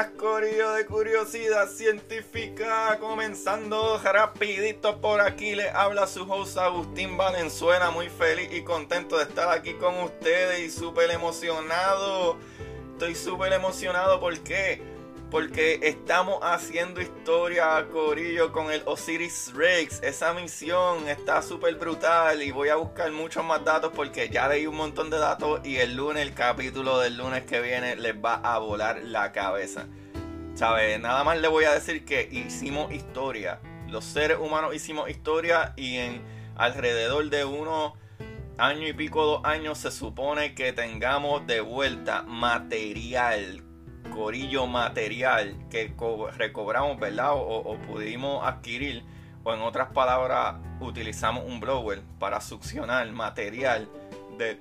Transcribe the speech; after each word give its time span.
Buenas 0.00 0.16
corillo 0.16 0.72
de 0.72 0.86
curiosidad 0.86 1.68
científica, 1.68 2.96
comenzando 3.00 4.00
rapidito 4.02 4.98
por 4.98 5.20
aquí, 5.20 5.54
le 5.54 5.68
habla 5.68 6.06
su 6.06 6.22
host 6.22 6.56
Agustín 6.56 7.18
Valenzuela, 7.18 7.90
muy 7.90 8.08
feliz 8.08 8.48
y 8.50 8.62
contento 8.62 9.18
de 9.18 9.24
estar 9.24 9.50
aquí 9.50 9.74
con 9.74 9.98
ustedes 10.00 10.60
y 10.60 10.70
súper 10.70 11.10
emocionado, 11.10 12.38
estoy 12.92 13.14
súper 13.14 13.52
emocionado 13.52 14.20
porque 14.20 14.80
porque 15.30 15.78
estamos 15.82 16.40
haciendo 16.42 17.00
historia, 17.00 17.86
Corillo, 17.92 18.52
con 18.52 18.72
el 18.72 18.82
Osiris 18.84 19.52
Rex. 19.54 20.02
Esa 20.02 20.34
misión 20.34 21.08
está 21.08 21.40
súper 21.40 21.76
brutal 21.76 22.42
y 22.42 22.50
voy 22.50 22.68
a 22.68 22.76
buscar 22.76 23.10
muchos 23.12 23.44
más 23.44 23.64
datos 23.64 23.92
porque 23.94 24.28
ya 24.28 24.48
leí 24.48 24.66
un 24.66 24.76
montón 24.76 25.08
de 25.08 25.18
datos 25.18 25.60
y 25.64 25.76
el 25.76 25.94
lunes, 25.94 26.22
el 26.22 26.34
capítulo 26.34 26.98
del 26.98 27.16
lunes 27.16 27.44
que 27.44 27.60
viene, 27.60 27.94
les 27.94 28.14
va 28.14 28.34
a 28.34 28.58
volar 28.58 29.02
la 29.04 29.30
cabeza. 29.30 29.86
¿Sabes? 30.54 31.00
Nada 31.00 31.22
más 31.22 31.38
le 31.40 31.46
voy 31.46 31.64
a 31.64 31.72
decir 31.72 32.04
que 32.04 32.28
hicimos 32.30 32.92
historia. 32.92 33.60
Los 33.88 34.04
seres 34.04 34.38
humanos 34.38 34.74
hicimos 34.74 35.08
historia 35.08 35.74
y 35.76 35.96
en 35.96 36.22
alrededor 36.56 37.30
de 37.30 37.44
unos 37.44 37.92
año 38.58 38.86
y 38.86 38.92
pico, 38.92 39.24
dos 39.24 39.44
años, 39.44 39.78
se 39.78 39.90
supone 39.90 40.54
que 40.54 40.72
tengamos 40.72 41.46
de 41.46 41.60
vuelta 41.60 42.22
material 42.24 43.69
corillo 44.10 44.66
material 44.66 45.56
que 45.70 45.92
recobramos, 46.36 46.98
¿verdad? 46.98 47.34
O, 47.34 47.58
o, 47.58 47.78
pudimos 47.78 48.46
adquirir, 48.46 49.02
o 49.44 49.54
en 49.54 49.60
otras 49.60 49.92
palabras, 49.92 50.56
utilizamos 50.80 51.44
un 51.46 51.60
blower 51.60 52.02
para 52.18 52.40
succionar 52.40 53.10
material 53.12 53.88
de 54.36 54.60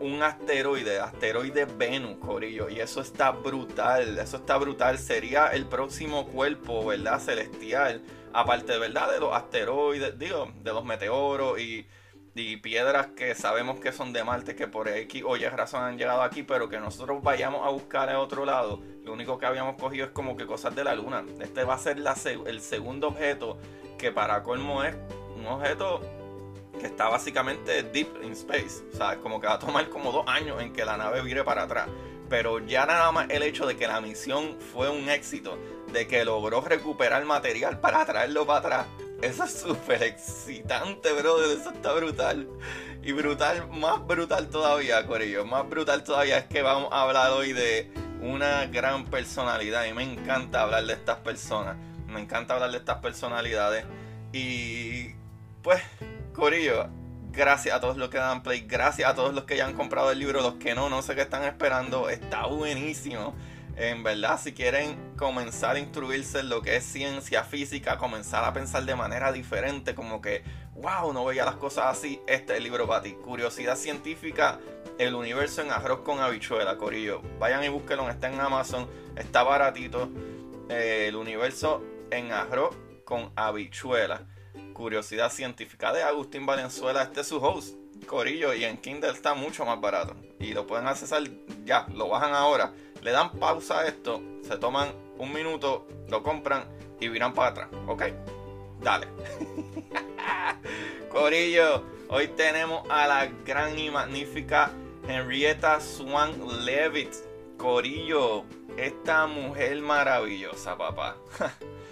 un 0.00 0.22
asteroide, 0.22 0.98
asteroide 1.00 1.64
Venus, 1.64 2.16
corillo. 2.18 2.68
Y 2.68 2.80
eso 2.80 3.00
está 3.00 3.30
brutal, 3.30 4.18
eso 4.18 4.36
está 4.36 4.56
brutal. 4.58 4.98
Sería 4.98 5.48
el 5.48 5.66
próximo 5.66 6.26
cuerpo, 6.26 6.84
¿verdad? 6.84 7.20
Celestial. 7.20 8.02
Aparte, 8.32 8.76
¿verdad? 8.78 9.12
De 9.12 9.20
los 9.20 9.32
asteroides, 9.34 10.18
digo, 10.18 10.52
de 10.62 10.72
los 10.72 10.84
meteoros 10.84 11.58
y 11.58 11.86
y 12.34 12.56
piedras 12.56 13.08
que 13.08 13.34
sabemos 13.34 13.78
que 13.78 13.92
son 13.92 14.12
de 14.12 14.24
Marte, 14.24 14.56
que 14.56 14.66
por 14.66 14.88
X 14.88 15.22
o 15.24 15.36
Y 15.36 15.44
razón 15.46 15.84
han 15.84 15.96
llegado 15.96 16.22
aquí, 16.22 16.42
pero 16.42 16.68
que 16.68 16.80
nosotros 16.80 17.22
vayamos 17.22 17.64
a 17.64 17.70
buscar 17.70 18.10
a 18.10 18.18
otro 18.18 18.44
lado, 18.44 18.80
lo 19.04 19.12
único 19.12 19.38
que 19.38 19.46
habíamos 19.46 19.76
cogido 19.76 20.06
es 20.06 20.12
como 20.12 20.36
que 20.36 20.46
cosas 20.46 20.74
de 20.74 20.82
la 20.82 20.94
Luna. 20.94 21.24
Este 21.40 21.62
va 21.64 21.74
a 21.74 21.78
ser 21.78 22.02
el 22.46 22.60
segundo 22.60 23.08
objeto 23.08 23.58
que 23.98 24.10
para 24.10 24.42
colmo 24.42 24.82
es 24.82 24.96
un 25.36 25.46
objeto 25.46 26.00
que 26.80 26.86
está 26.86 27.08
básicamente 27.08 27.84
deep 27.84 28.08
in 28.22 28.32
space. 28.32 28.82
O 28.92 28.96
sea, 28.96 29.16
como 29.18 29.40
que 29.40 29.46
va 29.46 29.54
a 29.54 29.58
tomar 29.58 29.88
como 29.88 30.10
dos 30.10 30.24
años 30.26 30.60
en 30.60 30.72
que 30.72 30.84
la 30.84 30.96
nave 30.96 31.22
vire 31.22 31.44
para 31.44 31.62
atrás. 31.62 31.88
Pero 32.28 32.58
ya 32.58 32.84
nada 32.86 33.12
más 33.12 33.28
el 33.30 33.42
hecho 33.42 33.66
de 33.66 33.76
que 33.76 33.86
la 33.86 34.00
misión 34.00 34.56
fue 34.72 34.90
un 34.90 35.08
éxito, 35.08 35.56
de 35.92 36.08
que 36.08 36.24
logró 36.24 36.62
recuperar 36.62 37.24
material 37.24 37.78
para 37.78 38.04
traerlo 38.04 38.44
para 38.44 38.58
atrás, 38.58 38.86
eso 39.24 39.44
es 39.44 39.58
súper 39.58 40.02
excitante, 40.02 41.12
brother. 41.12 41.56
Eso 41.56 41.70
está 41.70 41.92
brutal. 41.92 42.46
Y 43.02 43.12
brutal, 43.12 43.68
más 43.70 44.06
brutal 44.06 44.48
todavía, 44.48 45.06
Corillo. 45.06 45.44
Más 45.44 45.68
brutal 45.68 46.04
todavía 46.04 46.38
es 46.38 46.44
que 46.44 46.62
vamos 46.62 46.90
a 46.92 47.02
hablar 47.02 47.30
hoy 47.32 47.52
de 47.52 47.90
una 48.20 48.66
gran 48.66 49.06
personalidad. 49.06 49.86
Y 49.86 49.94
me 49.94 50.02
encanta 50.02 50.62
hablar 50.62 50.84
de 50.84 50.92
estas 50.92 51.18
personas. 51.18 51.76
Me 52.06 52.20
encanta 52.20 52.54
hablar 52.54 52.70
de 52.70 52.78
estas 52.78 52.98
personalidades. 52.98 53.86
Y 54.32 55.14
pues, 55.62 55.82
Corillo, 56.34 56.88
gracias 57.32 57.74
a 57.74 57.80
todos 57.80 57.96
los 57.96 58.10
que 58.10 58.18
dan 58.18 58.42
play. 58.42 58.60
Gracias 58.60 59.08
a 59.10 59.14
todos 59.14 59.34
los 59.34 59.44
que 59.44 59.56
ya 59.56 59.66
han 59.66 59.74
comprado 59.74 60.10
el 60.10 60.18
libro. 60.18 60.42
Los 60.42 60.54
que 60.54 60.74
no, 60.74 60.90
no 60.90 61.00
sé 61.00 61.14
qué 61.14 61.22
están 61.22 61.44
esperando. 61.44 62.10
Está 62.10 62.46
buenísimo. 62.46 63.34
En 63.76 64.04
verdad, 64.04 64.38
si 64.40 64.52
quieren 64.52 64.96
comenzar 65.16 65.74
a 65.74 65.78
instruirse 65.80 66.40
en 66.40 66.48
lo 66.48 66.62
que 66.62 66.76
es 66.76 66.84
ciencia 66.84 67.42
física, 67.42 67.98
comenzar 67.98 68.44
a 68.44 68.52
pensar 68.52 68.84
de 68.84 68.94
manera 68.94 69.32
diferente, 69.32 69.96
como 69.96 70.22
que, 70.22 70.44
wow, 70.76 71.12
no 71.12 71.24
veía 71.24 71.44
las 71.44 71.56
cosas 71.56 71.86
así, 71.86 72.20
este 72.28 72.52
es 72.52 72.58
el 72.58 72.64
libro 72.64 72.86
para 72.86 73.02
ti. 73.02 73.14
Curiosidad 73.14 73.76
científica, 73.76 74.60
el 74.98 75.16
universo 75.16 75.62
en 75.62 75.72
arroz 75.72 76.00
con 76.00 76.20
habichuela, 76.20 76.76
Corillo. 76.76 77.20
Vayan 77.40 77.64
y 77.64 77.68
búsquenlo, 77.68 78.08
está 78.08 78.28
en 78.28 78.40
Amazon, 78.40 78.88
está 79.16 79.42
baratito. 79.42 80.08
Eh, 80.68 81.06
el 81.08 81.16
universo 81.16 81.82
en 82.12 82.30
arroz 82.30 82.76
con 83.04 83.32
habichuela. 83.34 84.22
Curiosidad 84.72 85.32
científica 85.32 85.92
de 85.92 86.04
Agustín 86.04 86.46
Valenzuela, 86.46 87.02
este 87.02 87.22
es 87.22 87.26
su 87.26 87.38
host. 87.38 87.76
Corillo, 88.06 88.54
y 88.54 88.64
en 88.64 88.76
Kindle 88.76 89.10
está 89.10 89.34
mucho 89.34 89.64
más 89.64 89.80
barato. 89.80 90.14
Y 90.38 90.52
lo 90.52 90.64
pueden 90.64 90.86
accesar 90.86 91.24
ya, 91.64 91.86
lo 91.92 92.08
bajan 92.08 92.34
ahora 92.34 92.72
le 93.04 93.12
dan 93.12 93.30
pausa 93.38 93.80
a 93.80 93.86
esto, 93.86 94.22
se 94.42 94.56
toman 94.56 94.88
un 95.18 95.30
minuto, 95.30 95.86
lo 96.08 96.22
compran 96.22 96.64
y 96.98 97.08
viran 97.08 97.34
para 97.34 97.50
atrás. 97.50 97.68
Ok, 97.86 98.04
dale. 98.80 99.08
Corillo, 101.10 101.84
hoy 102.08 102.28
tenemos 102.28 102.88
a 102.88 103.06
la 103.06 103.26
gran 103.44 103.78
y 103.78 103.90
magnífica 103.90 104.70
Henrietta 105.06 105.80
Swan 105.80 106.32
Levitt. 106.64 107.14
Corillo, 107.58 108.44
esta 108.78 109.26
mujer 109.26 109.80
maravillosa, 109.82 110.76
papá. 110.76 111.16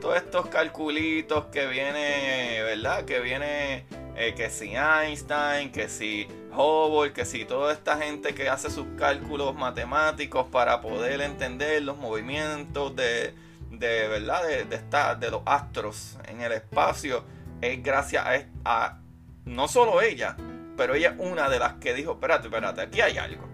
Todos 0.00 0.16
estos 0.16 0.46
calculitos 0.46 1.46
que 1.46 1.66
viene, 1.66 2.62
¿verdad? 2.62 3.04
Que 3.04 3.20
viene 3.20 3.84
eh, 4.16 4.34
que 4.36 4.48
si 4.48 4.74
Einstein, 4.76 5.72
que 5.72 5.88
si 5.88 6.28
Hubble, 6.52 7.12
que 7.12 7.24
si 7.24 7.44
toda 7.44 7.72
esta 7.72 7.96
gente 7.96 8.34
que 8.34 8.48
hace 8.48 8.70
sus 8.70 8.86
cálculos 8.96 9.54
matemáticos 9.54 10.46
para 10.46 10.80
poder 10.80 11.20
entender 11.20 11.82
los 11.82 11.96
movimientos 11.96 12.94
de, 12.94 13.34
de 13.70 14.08
verdad 14.08 14.42
de, 14.46 14.64
de, 14.64 14.80
de 15.20 15.30
los 15.30 15.42
astros 15.46 16.16
en 16.26 16.40
el 16.40 16.52
espacio, 16.52 17.24
es 17.60 17.82
gracias 17.82 18.24
a, 18.64 18.98
no 19.44 19.68
solo 19.68 20.00
ella, 20.00 20.36
pero 20.76 20.94
ella 20.94 21.10
es 21.10 21.16
una 21.18 21.48
de 21.48 21.58
las 21.58 21.74
que 21.74 21.94
dijo, 21.94 22.12
espérate, 22.12 22.46
espérate, 22.46 22.82
aquí 22.82 23.00
hay 23.00 23.18
algo. 23.18 23.44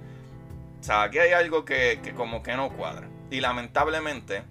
O 0.80 0.82
sea, 0.82 1.02
aquí 1.04 1.18
hay 1.18 1.32
algo 1.32 1.64
que, 1.64 2.00
que 2.02 2.12
como 2.12 2.42
que 2.42 2.54
no 2.54 2.70
cuadra. 2.70 3.08
Y 3.30 3.40
lamentablemente, 3.40 4.44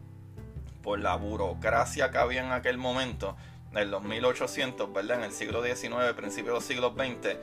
por 0.83 0.99
la 0.99 1.15
burocracia 1.15 2.11
que 2.11 2.19
había 2.19 2.45
en 2.45 2.51
aquel 2.51 2.77
momento, 2.77 3.35
en 3.73 3.89
los 3.89 4.03
1800, 4.03 4.93
¿verdad? 4.93 5.19
En 5.19 5.23
el 5.23 5.31
siglo 5.31 5.63
XIX, 5.63 6.13
principio 6.15 6.53
del 6.53 6.61
siglo 6.61 6.93
XX, 6.95 7.37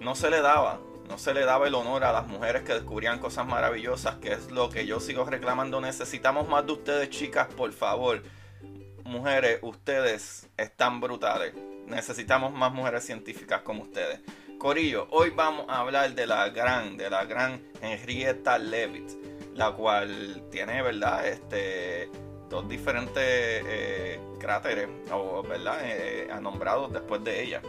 no 0.00 0.16
se 0.16 0.30
le 0.30 0.40
daba, 0.40 0.80
no 1.08 1.18
se 1.18 1.34
le 1.34 1.44
daba 1.44 1.68
el 1.68 1.74
honor 1.74 2.02
a 2.04 2.12
las 2.12 2.26
mujeres 2.26 2.62
que 2.62 2.72
descubrían 2.72 3.20
cosas 3.20 3.46
maravillosas, 3.46 4.16
que 4.16 4.32
es 4.32 4.50
lo 4.50 4.70
que 4.70 4.86
yo 4.86 4.98
sigo 4.98 5.24
reclamando. 5.24 5.80
Necesitamos 5.80 6.48
más 6.48 6.66
de 6.66 6.72
ustedes, 6.72 7.10
chicas, 7.10 7.46
por 7.54 7.72
favor. 7.72 8.22
Mujeres, 9.04 9.60
ustedes 9.62 10.48
están 10.56 11.00
brutales. 11.00 11.54
Necesitamos 11.86 12.52
más 12.52 12.72
mujeres 12.72 13.04
científicas 13.04 13.60
como 13.60 13.82
ustedes. 13.82 14.20
Corillo, 14.58 15.06
hoy 15.10 15.30
vamos 15.30 15.66
a 15.68 15.80
hablar 15.80 16.14
de 16.14 16.26
la 16.26 16.48
gran, 16.48 16.96
de 16.96 17.10
la 17.10 17.24
gran 17.26 17.62
Henrietta 17.80 18.58
Leavitt, 18.58 19.10
la 19.54 19.72
cual 19.72 20.42
tiene, 20.50 20.82
¿verdad? 20.82 21.28
Este 21.28 22.10
dos 22.48 22.68
diferentes 22.68 23.22
eh, 23.24 24.20
cráteres, 24.38 24.88
¿verdad? 25.48 25.78
Eh, 25.82 26.28
nombrados 26.40 26.92
después 26.92 27.22
de 27.24 27.42
ella, 27.42 27.60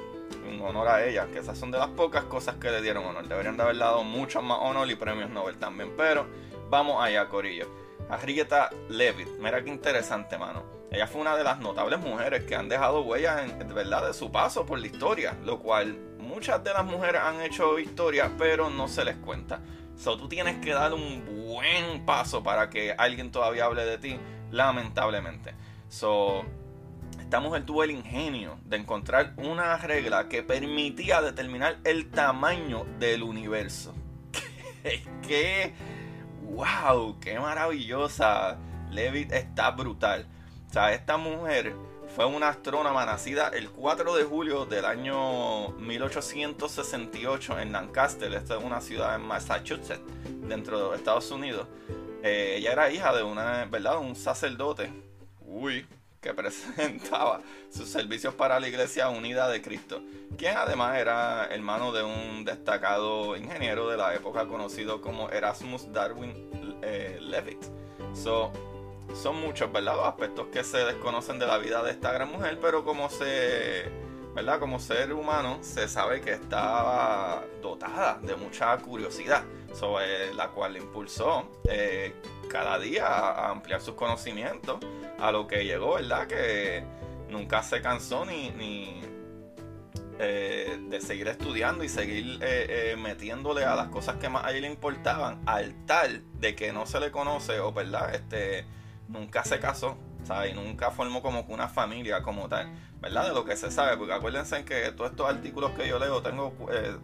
en 0.47 0.61
honor 0.61 0.87
a 0.87 1.05
ella, 1.05 1.27
que 1.31 1.39
esas 1.39 1.57
son 1.57 1.71
de 1.71 1.77
las 1.77 1.89
pocas 1.89 2.25
cosas 2.25 2.55
que 2.55 2.69
le 2.69 2.81
dieron 2.81 3.05
honor. 3.05 3.27
Deberían 3.27 3.57
de 3.57 3.63
haber 3.63 3.77
dado 3.77 4.03
muchos 4.03 4.43
más 4.43 4.59
honor 4.61 4.89
y 4.89 4.95
premios 4.95 5.29
Nobel 5.29 5.57
también, 5.57 5.93
pero 5.97 6.27
vamos 6.69 7.03
allá, 7.03 7.27
Corillo. 7.27 7.67
Henrietta 8.09 8.69
Levitt, 8.89 9.27
mira 9.39 9.63
qué 9.63 9.69
interesante, 9.69 10.37
mano. 10.37 10.63
ella 10.91 11.07
fue 11.07 11.19
una 11.19 11.35
de 11.35 11.43
las 11.43 11.59
notables 11.59 11.99
mujeres 11.99 12.45
que 12.45 12.55
han 12.55 12.69
dejado 12.69 13.01
huellas 13.01 13.51
verdad 13.73 14.07
de 14.07 14.13
su 14.13 14.31
paso 14.31 14.65
por 14.65 14.79
la 14.79 14.87
historia, 14.87 15.35
lo 15.43 15.59
cual 15.59 15.97
muchas 16.17 16.63
de 16.63 16.71
las 16.71 16.85
mujeres 16.85 17.21
han 17.21 17.41
hecho 17.41 17.79
historia, 17.79 18.31
pero 18.37 18.69
no 18.69 18.87
se 18.87 19.03
les 19.03 19.15
cuenta. 19.17 19.59
So, 19.97 20.15
tú 20.17 20.29
tienes 20.29 20.57
que 20.63 20.73
dar 20.73 20.93
un 20.93 21.47
buen 21.47 22.05
paso 22.05 22.43
para 22.43 22.69
que 22.69 22.93
alguien 22.97 23.31
todavía 23.31 23.65
hable 23.65 23.83
de 23.83 23.97
ti, 23.97 24.19
lamentablemente. 24.51 25.53
So, 25.89 26.43
esta 27.19 27.39
mujer 27.39 27.65
tuvo 27.65 27.83
el 27.83 27.91
ingenio 27.91 28.57
de 28.65 28.77
encontrar 28.77 29.33
una 29.37 29.77
regla 29.77 30.29
que 30.29 30.43
permitía 30.43 31.21
determinar 31.21 31.77
el 31.83 32.09
tamaño 32.09 32.85
del 32.99 33.23
universo. 33.23 33.93
¡Qué! 35.27 35.73
¡Wow! 36.43 37.19
¡Qué 37.19 37.39
maravillosa! 37.39 38.57
Levitt 38.91 39.31
está 39.31 39.71
brutal. 39.71 40.27
O 40.69 40.73
sea, 40.73 40.93
esta 40.93 41.17
mujer 41.17 41.75
fue 42.15 42.25
una 42.25 42.49
astrónoma 42.49 43.05
nacida 43.05 43.49
el 43.49 43.69
4 43.69 44.15
de 44.15 44.23
julio 44.23 44.65
del 44.65 44.85
año 44.85 45.69
1868 45.73 47.59
en 47.59 47.71
Lancaster. 47.73 48.33
Esta 48.33 48.57
es 48.57 48.63
una 48.63 48.81
ciudad 48.81 49.15
en 49.15 49.21
Massachusetts, 49.21 50.01
dentro 50.47 50.91
de 50.91 50.97
Estados 50.97 51.29
Unidos. 51.31 51.67
Eh, 52.27 52.57
ella 52.57 52.73
era 52.73 52.91
hija 52.91 53.15
de 53.15 53.23
una, 53.23 53.65
¿verdad? 53.65 53.99
un 53.99 54.15
sacerdote. 54.15 54.91
Uy, 55.45 55.85
que 56.19 56.33
presentaba 56.33 57.41
sus 57.69 57.87
servicios 57.87 58.33
para 58.33 58.59
la 58.59 58.67
Iglesia 58.67 59.09
Unida 59.09 59.47
de 59.47 59.61
Cristo, 59.61 60.01
quien 60.37 60.57
además 60.57 60.97
era 60.97 61.45
hermano 61.45 61.93
de 61.93 62.03
un 62.03 62.43
destacado 62.43 63.37
ingeniero 63.37 63.89
de 63.89 63.97
la 63.97 64.13
época 64.13 64.45
conocido 64.45 64.99
como 64.99 65.29
Erasmus 65.29 65.91
Darwin 65.93 66.33
eh, 66.81 67.17
Levitt. 67.21 67.63
So, 68.13 68.51
son 69.13 69.39
muchos, 69.39 69.71
¿verdad? 69.71 69.95
Los 69.95 70.05
aspectos 70.05 70.47
que 70.47 70.63
se 70.65 70.79
desconocen 70.79 71.39
de 71.39 71.47
la 71.47 71.57
vida 71.59 71.81
de 71.81 71.91
esta 71.91 72.11
gran 72.11 72.29
mujer, 72.29 72.59
pero 72.61 72.83
como 72.83 73.09
se, 73.09 73.85
¿verdad? 74.37 74.59
Como 74.59 74.79
ser 74.79 75.11
humano 75.13 75.57
se 75.61 75.87
sabe 75.87 76.21
que 76.21 76.33
estaba 76.33 77.43
dotada 77.59 78.19
de 78.21 78.35
mucha 78.35 78.77
curiosidad, 78.77 79.43
sobre 79.73 80.31
la 80.35 80.49
cual 80.49 80.73
le 80.73 80.79
impulsó 80.79 81.59
eh, 81.67 82.13
cada 82.47 82.77
día 82.77 83.07
a 83.07 83.49
ampliar 83.49 83.81
sus 83.81 83.95
conocimientos, 83.95 84.77
a 85.19 85.31
lo 85.31 85.47
que 85.47 85.65
llegó, 85.65 85.95
¿verdad? 85.95 86.27
Que 86.27 86.83
nunca 87.31 87.63
se 87.63 87.81
cansó 87.81 88.25
ni, 88.25 88.51
ni 88.51 89.01
eh, 90.19 90.81
de 90.87 91.01
seguir 91.01 91.29
estudiando 91.29 91.83
y 91.83 91.89
seguir 91.89 92.37
eh, 92.43 92.95
metiéndole 92.95 93.65
a 93.65 93.75
las 93.75 93.87
cosas 93.87 94.17
que 94.17 94.29
más 94.29 94.45
a 94.45 94.51
él 94.51 94.61
le 94.61 94.67
importaban, 94.67 95.41
al 95.47 95.73
tal 95.87 96.23
de 96.39 96.55
que 96.55 96.71
no 96.71 96.85
se 96.85 96.99
le 96.99 97.09
conoce 97.09 97.59
o, 97.59 97.73
¿verdad? 97.73 98.13
Este 98.13 98.67
nunca 99.07 99.43
se 99.43 99.59
casó, 99.59 99.97
¿sabes? 100.25 100.51
Y 100.51 100.53
nunca 100.53 100.91
formó 100.91 101.23
como 101.23 101.41
una 101.49 101.67
familia 101.67 102.21
como 102.21 102.47
tal, 102.47 102.71
¿verdad? 103.01 103.27
De 103.27 103.33
lo 103.33 103.45
que 103.45 103.55
se 103.55 103.71
sabe, 103.71 103.97
porque 103.97 104.13
acuérdense 104.13 104.63
que 104.65 104.91
todos 104.91 105.11
estos 105.11 105.29
artículos 105.29 105.71
que 105.71 105.87
yo 105.87 105.99
leo, 105.99 106.21
tengo, 106.21 106.53
eh, 106.71 106.95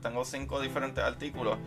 tengo 0.00 0.24
cinco 0.24 0.60
diferentes 0.60 1.02
artículos 1.02 1.58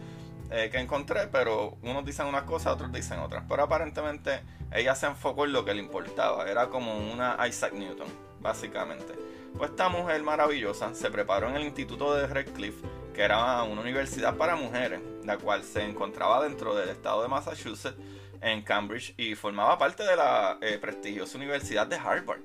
eh, 0.50 0.70
que 0.72 0.80
encontré, 0.80 1.28
pero 1.28 1.78
unos 1.82 2.06
dicen 2.06 2.26
unas 2.26 2.44
cosas, 2.44 2.74
otros 2.74 2.92
dicen 2.92 3.20
otras. 3.20 3.44
Pero 3.50 3.64
aparentemente 3.64 4.42
ella 4.72 4.96
se 4.96 5.08
enfocó 5.08 5.46
en 5.46 5.54
lo 5.54 5.66
que 5.66 5.74
le 5.74 5.82
importaba, 5.82 6.50
era 6.50 6.68
como 6.68 6.98
una 6.98 7.38
Isaac 7.48 7.74
Newton, 7.74 8.08
básicamente. 8.40 9.14
Pues 9.58 9.72
esta 9.72 9.90
mujer 9.90 10.22
maravillosa 10.24 10.94
se 10.94 11.10
preparó 11.10 11.50
en 11.50 11.56
el 11.56 11.64
Instituto 11.64 12.14
de 12.14 12.28
Redcliffe, 12.28 12.86
que 13.14 13.24
era 13.24 13.64
una 13.64 13.82
universidad 13.82 14.36
para 14.36 14.56
mujeres, 14.56 15.02
la 15.24 15.38
cual 15.38 15.64
se 15.64 15.84
encontraba 15.84 16.44
dentro 16.44 16.76
del 16.76 16.90
estado 16.90 17.24
de 17.24 17.28
Massachusetts 17.28 17.98
en 18.42 18.62
Cambridge 18.62 19.16
y 19.18 19.36
formaba 19.36 19.78
parte 19.78 20.04
de 20.04 20.16
la 20.16 20.58
eh, 20.62 20.78
prestigiosa 20.78 21.38
Universidad 21.38 21.88
de 21.88 21.96
Harvard. 21.96 22.42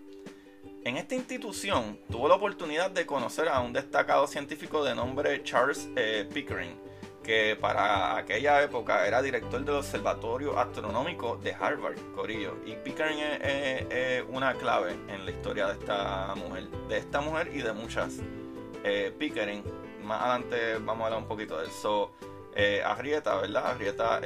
En 0.85 0.97
esta 0.97 1.15
institución 1.15 1.97
tuvo 2.11 2.27
la 2.27 2.35
oportunidad 2.35 2.91
de 2.91 3.07
conocer 3.07 3.49
a 3.49 3.61
un 3.61 3.73
destacado 3.73 4.27
científico 4.27 4.83
de 4.83 4.97
nombre 4.97 5.41
Charles 5.45 5.89
eh, 5.95 6.29
Pickering, 6.35 6.77
que 7.23 7.57
para 7.61 8.17
aquella 8.17 8.61
época 8.65 9.07
era 9.07 9.23
director 9.23 9.65
del 9.65 9.77
Observatorio 9.77 10.59
Astronómico 10.59 11.37
de 11.37 11.55
Harvard, 11.55 12.01
Corillo. 12.17 12.57
Y 12.67 12.75
Pickering 12.75 13.21
es, 13.21 14.25
una 14.29 14.55
clave 14.55 14.97
en 15.07 15.25
la 15.25 15.31
historia 15.31 15.69
de 15.69 15.75
esta 15.75 16.35
mujer, 16.35 16.69
de 16.89 16.99
esta 16.99 17.21
mujer 17.21 17.53
y 17.55 17.63
de 17.63 17.73
muchas. 17.73 18.19
Eh, 18.83 19.15
Pickering, 19.17 19.63
más 20.03 20.21
adelante 20.21 20.79
vamos 20.79 21.03
a 21.03 21.07
hablar 21.07 21.23
un 21.23 21.29
poquito 21.29 21.59
de 21.59 21.69
eso. 21.69 22.11
Eh, 22.55 22.83
Arrieta, 22.85 23.37
¿verdad? 23.37 23.67
Arrieta 23.67 24.21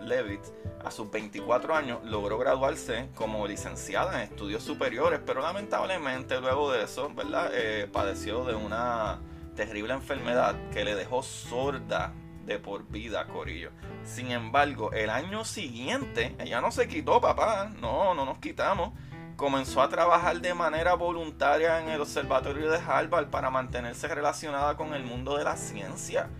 Levitt 0.00 0.42
a 0.86 0.90
sus 0.92 1.10
24 1.10 1.74
años 1.74 1.98
logró 2.04 2.38
graduarse 2.38 3.08
como 3.16 3.44
licenciada 3.48 4.22
en 4.22 4.30
estudios 4.30 4.62
superiores, 4.62 5.20
pero 5.26 5.40
lamentablemente 5.40 6.40
luego 6.40 6.70
de 6.70 6.84
eso, 6.84 7.12
¿verdad? 7.12 7.50
Eh, 7.52 7.88
padeció 7.92 8.44
de 8.44 8.54
una 8.54 9.18
terrible 9.56 9.94
enfermedad 9.94 10.54
que 10.70 10.84
le 10.84 10.94
dejó 10.94 11.24
sorda 11.24 12.12
de 12.44 12.60
por 12.60 12.86
vida, 12.88 13.26
Corillo. 13.26 13.72
Sin 14.04 14.30
embargo, 14.30 14.92
el 14.92 15.10
año 15.10 15.44
siguiente, 15.44 16.36
ella 16.38 16.60
no 16.60 16.70
se 16.70 16.86
quitó, 16.86 17.20
papá, 17.20 17.72
no, 17.80 18.14
no 18.14 18.24
nos 18.24 18.38
quitamos. 18.38 18.92
Comenzó 19.34 19.82
a 19.82 19.88
trabajar 19.88 20.40
de 20.40 20.54
manera 20.54 20.94
voluntaria 20.94 21.82
en 21.82 21.88
el 21.88 22.00
Observatorio 22.00 22.70
de 22.70 22.78
Harvard 22.78 23.28
para 23.28 23.50
mantenerse 23.50 24.06
relacionada 24.06 24.76
con 24.76 24.94
el 24.94 25.02
mundo 25.02 25.36
de 25.36 25.42
la 25.42 25.56
ciencia. 25.56 26.30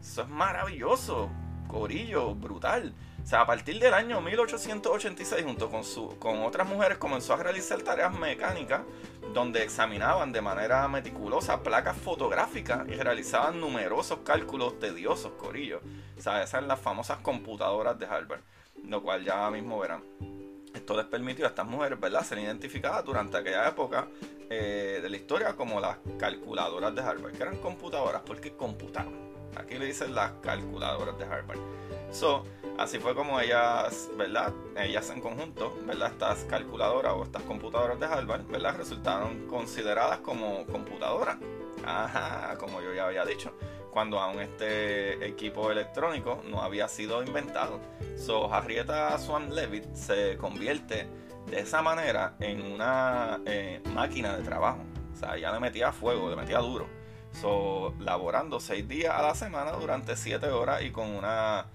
Eso 0.00 0.22
es 0.22 0.28
maravilloso, 0.28 1.30
Corillo, 1.68 2.34
brutal. 2.34 2.94
O 3.22 3.26
sea, 3.26 3.42
a 3.42 3.46
partir 3.46 3.78
del 3.78 3.92
año 3.92 4.22
1886, 4.22 5.44
junto 5.44 5.70
con, 5.70 5.84
su, 5.84 6.18
con 6.18 6.42
otras 6.42 6.66
mujeres, 6.66 6.96
comenzó 6.96 7.34
a 7.34 7.36
realizar 7.36 7.82
tareas 7.82 8.18
mecánicas 8.18 8.80
donde 9.34 9.62
examinaban 9.62 10.32
de 10.32 10.40
manera 10.40 10.88
meticulosa 10.88 11.62
placas 11.62 11.96
fotográficas 11.98 12.88
y 12.88 12.94
realizaban 12.94 13.60
numerosos 13.60 14.20
cálculos 14.24 14.78
tediosos, 14.78 15.32
corillos. 15.32 15.82
O 16.16 16.22
sea, 16.22 16.42
esas 16.42 16.60
son 16.60 16.68
las 16.68 16.80
famosas 16.80 17.18
computadoras 17.18 17.98
de 17.98 18.06
Harvard, 18.06 18.40
lo 18.84 19.02
cual 19.02 19.22
ya 19.24 19.50
mismo 19.50 19.78
verán. 19.78 20.02
Esto 20.74 20.96
les 20.96 21.06
permitió 21.06 21.44
a 21.44 21.48
estas 21.48 21.66
mujeres, 21.66 22.00
¿verdad?, 22.00 22.24
ser 22.24 22.38
identificadas 22.38 23.04
durante 23.04 23.36
aquella 23.36 23.68
época 23.68 24.08
eh, 24.48 25.00
de 25.02 25.10
la 25.10 25.16
historia 25.16 25.54
como 25.54 25.80
las 25.80 25.98
calculadoras 26.18 26.94
de 26.94 27.02
Harvard, 27.02 27.32
que 27.32 27.42
eran 27.42 27.58
computadoras 27.58 28.22
porque 28.24 28.56
computaban. 28.56 29.27
Aquí 29.58 29.78
le 29.78 29.86
dicen 29.86 30.14
las 30.14 30.32
calculadoras 30.42 31.18
de 31.18 31.24
Harvard. 31.24 31.58
So, 32.10 32.44
Así 32.78 33.00
fue 33.00 33.12
como 33.12 33.40
ellas, 33.40 34.08
¿verdad? 34.16 34.52
Ellas 34.76 35.10
en 35.10 35.20
conjunto, 35.20 35.76
¿verdad? 35.84 36.12
Estas 36.12 36.44
calculadoras 36.44 37.12
o 37.12 37.24
estas 37.24 37.42
computadoras 37.42 37.98
de 37.98 38.06
Harvard, 38.06 38.46
¿verdad? 38.46 38.76
Resultaron 38.76 39.48
consideradas 39.48 40.18
como 40.20 40.64
computadoras. 40.66 41.38
Ajá, 41.84 42.56
como 42.56 42.80
yo 42.80 42.94
ya 42.94 43.06
había 43.06 43.24
dicho. 43.24 43.52
Cuando 43.90 44.20
aún 44.20 44.38
este 44.40 45.26
equipo 45.26 45.72
electrónico 45.72 46.40
no 46.48 46.62
había 46.62 46.86
sido 46.86 47.20
inventado. 47.24 47.80
So, 48.16 48.52
Harrieta 48.54 49.18
Swan 49.18 49.52
Levitt 49.52 49.92
se 49.96 50.36
convierte 50.36 51.08
de 51.46 51.58
esa 51.58 51.82
manera 51.82 52.36
en 52.38 52.62
una 52.62 53.40
eh, 53.44 53.82
máquina 53.92 54.36
de 54.36 54.44
trabajo. 54.44 54.84
O 55.12 55.16
sea, 55.16 55.36
ella 55.36 55.50
le 55.50 55.58
metía 55.58 55.90
fuego, 55.90 56.30
le 56.30 56.36
metía 56.36 56.58
duro. 56.58 56.97
So, 57.32 57.94
laborando 58.00 58.58
seis 58.60 58.88
días 58.88 59.14
a 59.14 59.22
la 59.22 59.34
semana 59.34 59.72
durante 59.72 60.16
siete 60.16 60.48
horas 60.48 60.82
y 60.82 60.90
con 60.90 61.08
una 61.08 61.66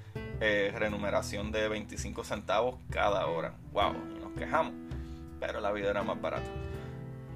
eh, 0.42 0.74
renumeración 0.76 1.52
de 1.52 1.70
25 1.70 2.24
centavos 2.24 2.76
cada 2.90 3.28
hora. 3.28 3.56
¡Wow! 3.72 3.96
Y 4.16 4.20
nos 4.20 4.34
quejamos. 4.34 4.74
Pero 5.40 5.62
la 5.62 5.72
vida 5.72 5.90
era 5.90 6.04
más 6.04 6.20
barata. 6.20 6.50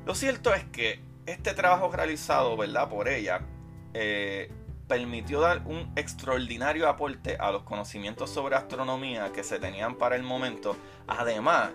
Lo 0.05 0.15
cierto 0.15 0.53
es 0.53 0.63
que 0.65 1.01
este 1.25 1.53
trabajo 1.53 1.91
realizado, 1.91 2.55
¿verdad? 2.57 2.89
Por 2.89 3.07
ella, 3.07 3.41
eh, 3.93 4.51
permitió 4.87 5.41
dar 5.41 5.61
un 5.65 5.91
extraordinario 5.95 6.87
aporte 6.87 7.37
a 7.39 7.51
los 7.51 7.63
conocimientos 7.63 8.29
sobre 8.29 8.55
astronomía 8.55 9.31
que 9.33 9.43
se 9.43 9.59
tenían 9.59 9.95
para 9.95 10.15
el 10.15 10.23
momento. 10.23 10.77
Además, 11.07 11.71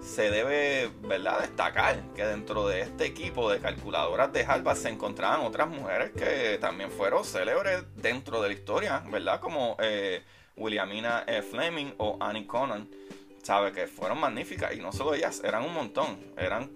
se 0.00 0.30
debe 0.30 0.90
¿verdad? 1.02 1.40
destacar 1.40 2.02
que 2.14 2.24
dentro 2.24 2.66
de 2.66 2.80
este 2.80 3.06
equipo 3.06 3.50
de 3.50 3.60
calculadoras 3.60 4.32
de 4.32 4.44
Harvard 4.44 4.76
se 4.76 4.88
encontraban 4.88 5.40
otras 5.40 5.68
mujeres 5.68 6.10
que 6.12 6.58
también 6.58 6.90
fueron 6.90 7.24
célebres 7.24 7.84
dentro 7.96 8.40
de 8.42 8.48
la 8.48 8.54
historia, 8.54 9.02
¿verdad? 9.10 9.40
Como 9.40 9.76
eh, 9.80 10.22
Williamina 10.56 11.24
e. 11.26 11.42
Fleming 11.42 11.94
o 11.98 12.16
Annie 12.20 12.46
Conan, 12.46 12.88
sabe 13.42 13.72
que 13.72 13.86
fueron 13.86 14.18
magníficas 14.20 14.74
y 14.74 14.78
no 14.78 14.92
solo 14.92 15.14
ellas, 15.14 15.42
eran 15.44 15.64
un 15.64 15.74
montón, 15.74 16.18
eran 16.36 16.70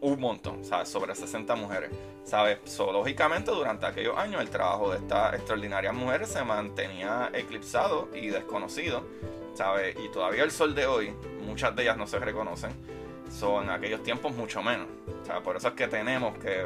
un 0.00 0.20
montón. 0.20 0.62
Sobre 0.84 1.14
60 1.14 1.54
mujeres, 1.56 1.90
¿sabes? 2.24 2.58
Zoológicamente 2.66 3.50
durante 3.50 3.86
aquellos 3.86 4.16
años 4.16 4.40
el 4.40 4.50
trabajo 4.50 4.90
de 4.90 4.98
estas 4.98 5.34
extraordinarias 5.34 5.94
mujeres 5.94 6.28
se 6.28 6.42
mantenía 6.42 7.30
eclipsado 7.32 8.08
y 8.14 8.28
desconocido, 8.28 9.06
Y 9.96 10.08
todavía 10.08 10.44
el 10.44 10.50
sol 10.50 10.74
de 10.74 10.86
hoy, 10.86 11.14
muchas 11.44 11.74
de 11.76 11.82
ellas 11.82 11.96
no 11.96 12.06
se 12.06 12.18
reconocen, 12.18 12.70
son 13.30 13.64
en 13.64 13.70
aquellos 13.70 14.02
tiempos 14.02 14.34
mucho 14.34 14.62
menos. 14.62 14.86
Por 15.44 15.56
eso 15.56 15.68
es 15.68 15.74
que 15.74 15.86
tenemos 15.86 16.36
que, 16.38 16.64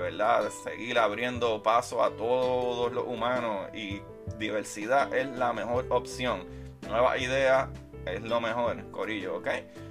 seguir 0.64 0.98
abriendo 0.98 1.62
paso 1.62 2.02
a 2.02 2.10
todos 2.10 2.92
los 2.92 3.04
humanos 3.04 3.68
y 3.74 4.00
diversidad 4.38 5.12
es 5.14 5.28
la 5.36 5.52
mejor 5.52 5.86
opción. 5.90 6.44
Nueva 6.88 7.18
idea 7.18 7.70
es 8.06 8.22
lo 8.22 8.40
mejor, 8.40 8.90
Corillo, 8.90 9.36
¿ok? 9.36 9.48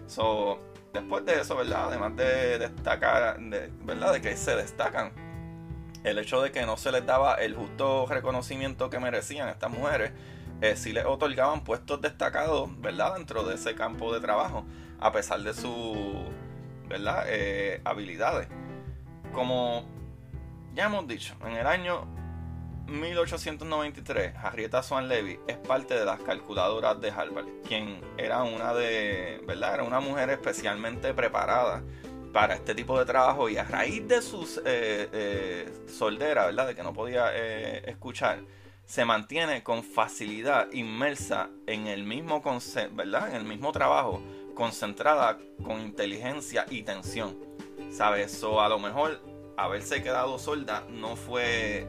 So, 0.07 0.59
después 0.93 1.25
de 1.25 1.41
eso. 1.41 1.57
Además 1.59 2.15
de 2.15 2.59
destacar. 2.59 3.39
De 3.39 4.21
que 4.21 4.37
se 4.37 4.55
destacan, 4.55 5.11
el 6.03 6.17
hecho 6.19 6.41
de 6.41 6.51
que 6.51 6.65
no 6.65 6.77
se 6.77 6.91
les 6.91 7.05
daba 7.05 7.35
el 7.35 7.55
justo 7.55 8.05
reconocimiento 8.07 8.89
que 8.89 8.99
merecían 8.99 9.49
estas 9.49 9.71
mujeres, 9.71 10.11
eh, 10.63 10.77
sí 10.77 10.93
les 10.93 11.05
otorgaban 11.05 11.65
puestos 11.65 11.99
destacados, 11.99 12.69
¿verdad? 12.79 13.15
Dentro 13.15 13.43
de 13.43 13.55
ese 13.55 13.75
campo 13.75 14.13
de 14.13 14.21
trabajo, 14.21 14.65
a 14.97 15.11
pesar 15.11 15.41
de 15.41 15.53
sus, 15.53 15.97
¿verdad? 16.87 17.25
Eh, 17.27 17.81
habilidades. 17.83 18.47
Como 19.33 19.85
ya 20.73 20.85
hemos 20.85 21.05
dicho, 21.05 21.35
en 21.45 21.57
el 21.57 21.67
año 21.67 22.07
1893, 22.87 24.35
Harrieta 24.37 24.81
Swan 24.83 25.09
Levy 25.09 25.37
es 25.47 25.57
parte 25.57 25.95
de 25.95 26.05
las 26.05 26.21
calculadoras 26.21 27.01
de 27.01 27.11
Harvard, 27.11 27.47
quien 27.67 27.99
era 28.17 28.43
una 28.43 28.73
de, 28.73 29.43
¿verdad? 29.45 29.73
Era 29.73 29.83
una 29.83 29.99
mujer 29.99 30.29
especialmente 30.29 31.13
preparada 31.13 31.83
para 32.31 32.55
este 32.55 32.73
tipo 32.73 32.97
de 32.97 33.03
trabajo 33.05 33.49
y 33.49 33.57
a 33.57 33.65
raíz 33.65 34.07
de 34.07 34.21
sus 34.21 34.59
eh, 34.65 35.09
eh 35.11 35.69
¿verdad? 35.99 36.67
De 36.67 36.73
que 36.73 36.83
no 36.83 36.93
podía 36.93 37.31
eh, 37.33 37.83
escuchar, 37.85 38.39
se 38.93 39.05
mantiene 39.05 39.63
con 39.63 39.81
facilidad 39.81 40.71
inmersa 40.71 41.49
en 41.65 41.87
el 41.87 42.03
mismo 42.03 42.43
¿verdad? 42.91 43.29
En 43.29 43.37
el 43.37 43.43
mismo 43.43 43.71
trabajo, 43.71 44.21
concentrada 44.53 45.39
con 45.63 45.81
inteligencia 45.81 46.67
y 46.69 46.83
tensión. 46.83 47.35
¿Sabes? 47.89 48.31
Eso 48.31 48.61
a 48.61 48.69
lo 48.69 48.77
mejor 48.77 49.19
haberse 49.57 50.03
quedado 50.03 50.37
solda 50.37 50.85
no 50.91 51.15
fue 51.15 51.87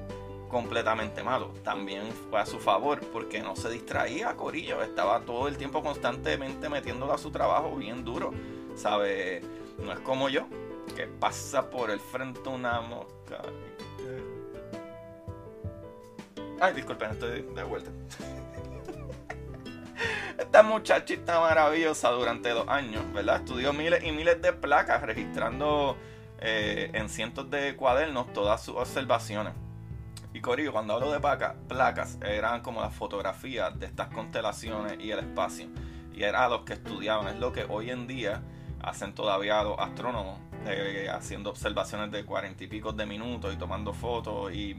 completamente 0.49 1.23
malo. 1.23 1.53
También 1.63 2.11
fue 2.31 2.41
a 2.41 2.47
su 2.47 2.59
favor 2.59 3.01
porque 3.13 3.43
no 3.43 3.55
se 3.55 3.69
distraía 3.69 4.35
Corillo. 4.35 4.83
Estaba 4.83 5.21
todo 5.27 5.47
el 5.47 5.59
tiempo 5.59 5.83
constantemente 5.83 6.71
metiéndolo 6.71 7.13
a 7.13 7.19
su 7.19 7.31
trabajo 7.31 7.77
bien 7.77 8.03
duro. 8.03 8.31
¿Sabe? 8.77 9.43
No 9.77 9.93
es 9.93 10.01
como 10.01 10.31
yo, 10.31 10.47
que 10.97 11.07
pasa 11.07 11.69
por 11.69 11.91
el 11.91 12.01
frente 12.01 12.49
una 12.49 12.81
mosca. 12.81 13.43
Ay, 16.65 16.73
disculpen, 16.73 17.11
estoy 17.11 17.43
de 17.43 17.63
vuelta. 17.63 17.91
Esta 20.39 20.63
muchachita 20.63 21.39
maravillosa 21.39 22.09
durante 22.09 22.49
dos 22.49 22.67
años, 22.69 23.05
¿verdad? 23.13 23.41
Estudió 23.41 23.75
miles 23.75 24.03
y 24.03 24.13
miles 24.13 24.41
de 24.41 24.55
placas 24.55 25.03
registrando 25.03 25.99
eh, 26.39 26.91
en 26.95 27.11
cientos 27.11 27.51
de 27.51 27.77
cuadernos 27.77 28.33
todas 28.33 28.63
sus 28.63 28.77
observaciones. 28.77 29.53
Y 30.33 30.41
Corillo, 30.41 30.73
cuando 30.73 30.95
hablo 30.95 31.13
de 31.13 31.21
placas, 31.69 32.19
eran 32.23 32.63
como 32.63 32.81
las 32.81 32.95
fotografías 32.95 33.79
de 33.79 33.85
estas 33.85 34.09
constelaciones 34.09 34.97
y 34.99 35.11
el 35.11 35.19
espacio. 35.19 35.69
Y 36.15 36.23
era 36.23 36.49
los 36.49 36.63
que 36.63 36.73
estudiaban, 36.73 37.29
es 37.29 37.39
lo 37.39 37.53
que 37.53 37.67
hoy 37.69 37.91
en 37.91 38.07
día 38.07 38.41
hacen 38.85 39.15
todavía 39.15 39.63
los 39.63 39.79
astrónomos, 39.79 40.39
eh, 40.67 41.09
haciendo 41.11 41.51
observaciones 41.51 42.11
de 42.11 42.25
cuarenta 42.25 42.65
y 42.65 42.67
pico 42.67 42.93
de 42.93 43.07
minutos 43.07 43.53
y 43.53 43.57
tomando 43.57 43.93
fotos 43.93 44.53
y 44.53 44.77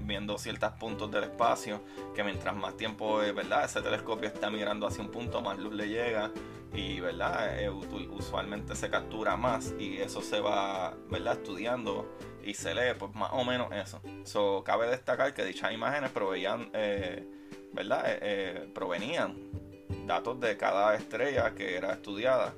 viendo 0.00 0.38
ciertos 0.38 0.72
puntos 0.72 1.10
del 1.10 1.24
espacio, 1.24 1.82
que 2.14 2.22
mientras 2.22 2.54
más 2.54 2.76
tiempo, 2.76 3.22
eh, 3.22 3.32
¿verdad? 3.32 3.64
Ese 3.64 3.82
telescopio 3.82 4.28
está 4.28 4.50
mirando 4.50 4.86
hacia 4.86 5.02
un 5.02 5.10
punto, 5.10 5.40
más 5.40 5.58
luz 5.58 5.74
le 5.74 5.88
llega 5.88 6.30
y, 6.72 7.00
¿verdad? 7.00 7.60
Eh, 7.60 7.68
usualmente 7.68 8.74
se 8.76 8.88
captura 8.88 9.36
más 9.36 9.74
y 9.78 9.98
eso 9.98 10.22
se 10.22 10.40
va, 10.40 10.94
¿verdad? 11.10 11.34
Estudiando 11.34 12.16
y 12.44 12.54
se 12.54 12.74
lee 12.74 12.94
pues 12.98 13.12
más 13.14 13.30
o 13.32 13.44
menos 13.44 13.72
eso. 13.72 14.00
So, 14.24 14.62
cabe 14.64 14.88
destacar 14.88 15.34
que 15.34 15.44
dichas 15.44 15.72
imágenes 15.72 16.10
proveían, 16.10 16.70
eh, 16.72 17.26
¿verdad? 17.72 18.04
Provenían 18.72 19.36
datos 20.06 20.38
de 20.40 20.56
cada 20.56 20.94
estrella 20.94 21.54
que 21.54 21.76
era 21.76 21.92
estudiada, 21.92 22.54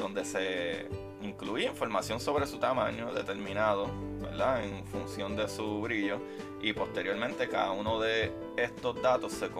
donde 0.00 0.24
se 0.24 0.88
incluía 1.22 1.68
información 1.68 2.18
sobre 2.18 2.46
su 2.46 2.58
tamaño 2.58 3.12
determinado, 3.12 3.88
¿verdad? 4.20 4.64
En 4.64 4.86
función 4.86 5.36
de 5.36 5.48
su 5.48 5.80
brillo 5.82 6.18
y 6.62 6.72
posteriormente 6.72 7.48
cada 7.48 7.72
uno 7.72 8.00
de 8.00 8.32
estos 8.56 9.00
datos 9.02 9.32
se, 9.32 9.50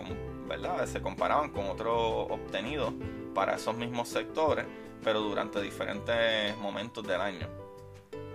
¿verdad? 0.49 0.87
se 0.87 1.03
comparaban 1.03 1.51
con 1.51 1.67
otros 1.67 2.29
obtenidos 2.31 2.95
para 3.35 3.57
esos 3.57 3.77
mismos 3.77 4.09
sectores, 4.09 4.65
pero 5.05 5.21
durante 5.21 5.61
diferentes 5.61 6.57
momentos 6.57 7.07
del 7.07 7.21
año 7.21 7.49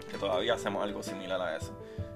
que 0.09 0.17
todavía 0.17 0.55
hacemos 0.55 0.83
algo 0.83 1.01
similar 1.01 1.41
a 1.41 1.57
eso. 1.57 1.73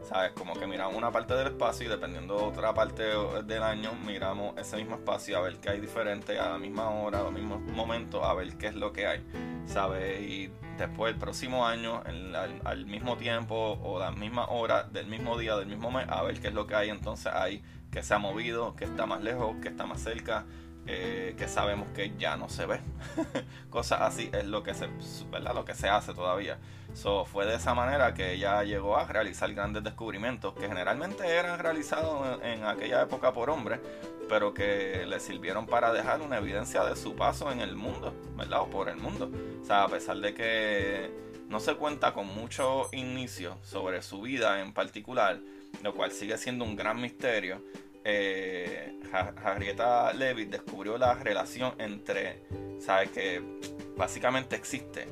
¿Sabes? 0.07 0.33
Como 0.33 0.53
que 0.53 0.67
miramos 0.67 0.95
una 0.95 1.11
parte 1.11 1.33
del 1.33 1.47
espacio 1.47 1.87
y 1.87 1.89
dependiendo 1.89 2.37
de 2.37 2.43
otra 2.43 2.73
parte 2.73 3.03
del 3.03 3.63
año, 3.63 3.91
miramos 4.05 4.55
ese 4.57 4.77
mismo 4.77 4.95
espacio 4.95 5.37
a 5.37 5.41
ver 5.41 5.57
qué 5.57 5.71
hay 5.71 5.81
diferente 5.81 6.37
a 6.37 6.49
la 6.49 6.57
misma 6.59 6.91
hora, 6.91 7.21
a 7.21 7.23
los 7.23 7.31
mismos 7.31 7.59
momentos, 7.61 8.23
a 8.23 8.33
ver 8.35 8.55
qué 8.57 8.67
es 8.67 8.75
lo 8.75 8.93
que 8.93 9.07
hay. 9.07 9.25
¿Sabes? 9.65 10.21
Y 10.21 10.51
después 10.77 11.13
el 11.13 11.19
próximo 11.19 11.65
año, 11.65 12.03
al, 12.63 12.85
mismo 12.85 13.17
tiempo 13.17 13.79
o 13.81 13.99
la 13.99 14.11
misma 14.11 14.45
hora 14.47 14.83
del 14.83 15.07
mismo 15.07 15.39
día, 15.39 15.55
del 15.55 15.67
mismo 15.67 15.89
mes, 15.89 16.07
a 16.07 16.21
ver 16.21 16.39
qué 16.39 16.49
es 16.49 16.53
lo 16.53 16.67
que 16.67 16.75
hay. 16.75 16.89
Entonces 16.89 17.33
hay 17.33 17.63
que 17.89 18.03
se 18.03 18.13
ha 18.13 18.19
movido, 18.19 18.75
que 18.75 18.85
está 18.85 19.07
más 19.07 19.23
lejos, 19.23 19.55
que 19.61 19.69
está 19.69 19.87
más 19.87 20.01
cerca, 20.01 20.45
eh, 20.85 21.33
que 21.37 21.47
sabemos 21.47 21.87
que 21.95 22.13
ya 22.17 22.37
no 22.37 22.47
se 22.47 22.67
ve. 22.67 22.79
Cosas 23.71 24.01
así 24.01 24.29
es 24.33 24.45
lo 24.45 24.61
que 24.61 24.75
se, 24.75 24.87
¿verdad? 25.31 25.55
Lo 25.55 25.65
que 25.65 25.73
se 25.73 25.89
hace 25.89 26.13
todavía. 26.13 26.59
So, 26.95 27.25
fue 27.25 27.45
de 27.45 27.55
esa 27.55 27.73
manera 27.73 28.13
que 28.13 28.33
ella 28.33 28.63
llegó 28.63 28.95
a 28.95 29.05
realizar 29.05 29.53
grandes 29.53 29.83
descubrimientos 29.83 30.53
que 30.53 30.67
generalmente 30.67 31.27
eran 31.27 31.59
realizados 31.59 32.39
en, 32.41 32.63
aquella 32.63 33.01
época 33.01 33.33
por 33.33 33.49
hombres, 33.49 33.81
pero 34.29 34.53
que 34.53 35.05
le 35.05 35.19
sirvieron 35.19 35.65
para 35.65 35.91
dejar 35.91 36.21
una 36.21 36.37
evidencia 36.37 36.85
de 36.85 36.95
su 36.95 37.13
paso 37.13 37.51
en 37.51 37.59
el 37.59 37.75
mundo, 37.75 38.13
¿verdad? 38.37 38.61
O 38.61 38.69
por 38.69 38.87
el 38.87 38.95
mundo. 38.95 39.29
O 39.61 39.65
sea, 39.65 39.83
a 39.83 39.89
pesar 39.89 40.17
de 40.17 40.33
que 40.33 41.11
no 41.49 41.59
se 41.59 41.75
cuenta 41.75 42.13
con 42.13 42.27
mucho 42.27 42.87
inicio 42.93 43.57
sobre 43.61 44.01
su 44.01 44.21
vida 44.21 44.61
en 44.61 44.73
particular, 44.73 45.39
lo 45.83 45.93
cual 45.93 46.13
sigue 46.13 46.37
siendo 46.37 46.63
un 46.63 46.77
gran 46.77 47.01
misterio, 47.01 47.61
eh, 48.05 48.97
Harrieta 49.43 50.13
Levitt 50.13 50.49
descubrió 50.49 50.97
la 50.97 51.13
relación 51.15 51.73
entre, 51.77 52.43
¿sabes? 52.79 53.09
Que 53.09 53.43
básicamente 53.97 54.55
existe 54.55 55.09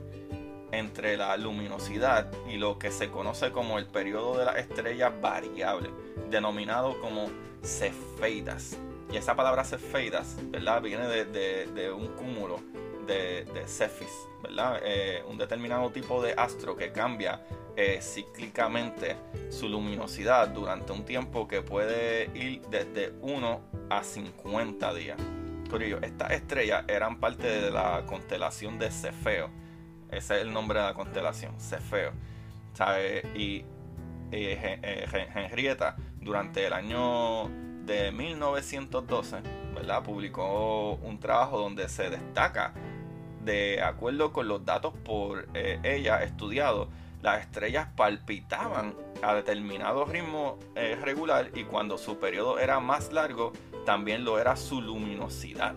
entre 0.74 1.16
la 1.18 1.38
luminosidad 1.38 2.32
y 2.50 2.58
lo 2.58 2.80
que 2.80 2.92
se 2.92 3.10
conoce 3.10 3.52
como 3.52 3.78
el 3.78 3.86
periodo 3.86 4.38
de 4.38 4.46
las 4.46 4.58
estrellas 4.58 5.14
variable, 5.22 5.92
denominado 6.30 7.00
como 7.00 7.30
cefeidas. 7.64 8.78
Y 9.12 9.18
esa 9.18 9.36
palabra 9.36 9.64
cefeidas, 9.64 10.36
¿verdad? 10.50 10.82
Viene 10.82 11.08
de, 11.08 11.92
un 11.92 12.08
cúmulo 12.16 12.60
de, 13.06 13.46
cefis, 13.68 14.12
¿verdad? 14.42 14.80
Eh, 14.84 15.24
un 15.30 15.38
determinado 15.38 15.92
tipo 15.92 16.22
de 16.24 16.34
astro 16.34 16.76
que 16.76 16.92
cambia 16.92 17.46
eh, 17.76 18.00
cíclicamente 18.02 19.16
su 19.50 19.70
luminosidad 19.70 20.50
durante 20.50 20.92
un 20.92 21.06
tiempo 21.06 21.48
que 21.48 21.62
puede 21.62 22.32
ir 22.34 22.62
desde 22.70 23.14
1 23.22 23.62
a 23.92 24.04
50 24.04 24.94
días. 24.96 25.18
Corillo, 25.70 26.00
estas 26.02 26.32
estrellas 26.32 26.84
eran 26.88 27.20
parte 27.20 27.48
de 27.48 27.72
la 27.72 28.04
constelación 28.08 28.80
de 28.80 28.90
Cefeo 28.90 29.63
ese 30.18 30.36
es 30.36 30.42
el 30.42 30.54
nombre 30.54 30.80
de 30.80 30.86
la 30.86 30.94
constelación, 30.94 31.60
Cefeo. 31.60 32.12
¿sabe? 32.74 33.24
Y 33.36 33.66
eh, 34.32 35.08
Henrietta, 35.36 35.96
durante 36.20 36.66
el 36.66 36.74
año 36.74 37.50
de 37.86 38.12
1912, 38.12 39.38
¿verdad? 39.76 40.04
publicó 40.04 40.94
un 40.96 41.20
trabajo 41.20 41.60
donde 41.60 41.88
se 41.90 42.10
destaca, 42.10 42.74
de 43.44 43.82
acuerdo 43.82 44.32
con 44.32 44.48
los 44.48 44.66
datos 44.66 44.94
por 45.04 45.48
eh, 45.54 45.80
ella 45.84 46.24
estudiados, 46.24 46.88
las 47.22 47.42
estrellas 47.42 47.88
palpitaban 47.96 48.96
a 49.22 49.34
determinado 49.34 50.06
ritmo 50.06 50.60
eh, 50.76 50.98
regular 51.02 51.52
y 51.54 51.64
cuando 51.64 51.98
su 51.98 52.20
periodo 52.20 52.60
era 52.60 52.80
más 52.80 53.14
largo, 53.14 53.54
también 53.86 54.26
lo 54.26 54.40
era 54.40 54.56
su 54.56 54.82
luminosidad. 54.82 55.76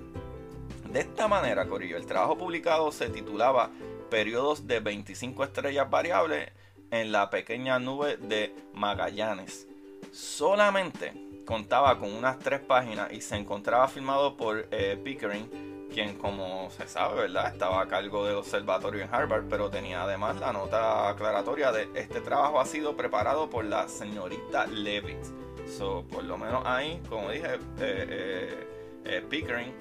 De 0.92 1.00
esta 1.00 1.28
manera, 1.28 1.66
Corillo, 1.66 1.96
el 1.96 2.06
trabajo 2.06 2.38
publicado 2.38 2.90
se 2.90 3.10
titulaba 3.10 3.70
periodos 4.10 4.66
de 4.66 4.80
25 4.80 5.44
estrellas 5.44 5.88
variables 5.90 6.50
en 6.90 7.12
la 7.12 7.30
pequeña 7.30 7.78
nube 7.78 8.16
de 8.16 8.54
Magallanes. 8.74 9.66
Solamente 10.12 11.12
contaba 11.46 11.98
con 11.98 12.12
unas 12.12 12.38
tres 12.38 12.60
páginas 12.60 13.12
y 13.12 13.20
se 13.20 13.36
encontraba 13.36 13.88
firmado 13.88 14.36
por 14.36 14.66
eh, 14.70 15.00
Pickering, 15.02 15.88
quien 15.92 16.18
como 16.18 16.70
se 16.70 16.88
sabe, 16.88 17.22
¿verdad? 17.22 17.52
Estaba 17.52 17.82
a 17.82 17.86
cargo 17.86 18.26
del 18.26 18.36
observatorio 18.36 19.02
en 19.02 19.14
Harvard, 19.14 19.44
pero 19.48 19.70
tenía 19.70 20.02
además 20.02 20.36
la 20.36 20.52
nota 20.52 21.08
aclaratoria 21.08 21.72
de 21.72 21.88
este 21.94 22.20
trabajo 22.20 22.60
ha 22.60 22.66
sido 22.66 22.96
preparado 22.96 23.48
por 23.48 23.64
la 23.64 23.88
señorita 23.88 24.66
Levitt. 24.66 25.24
So, 25.66 26.04
por 26.04 26.24
lo 26.24 26.36
menos 26.38 26.62
ahí, 26.64 27.00
como 27.08 27.30
dije, 27.30 27.58
eh, 27.80 28.66
eh, 29.04 29.24
Pickering 29.28 29.72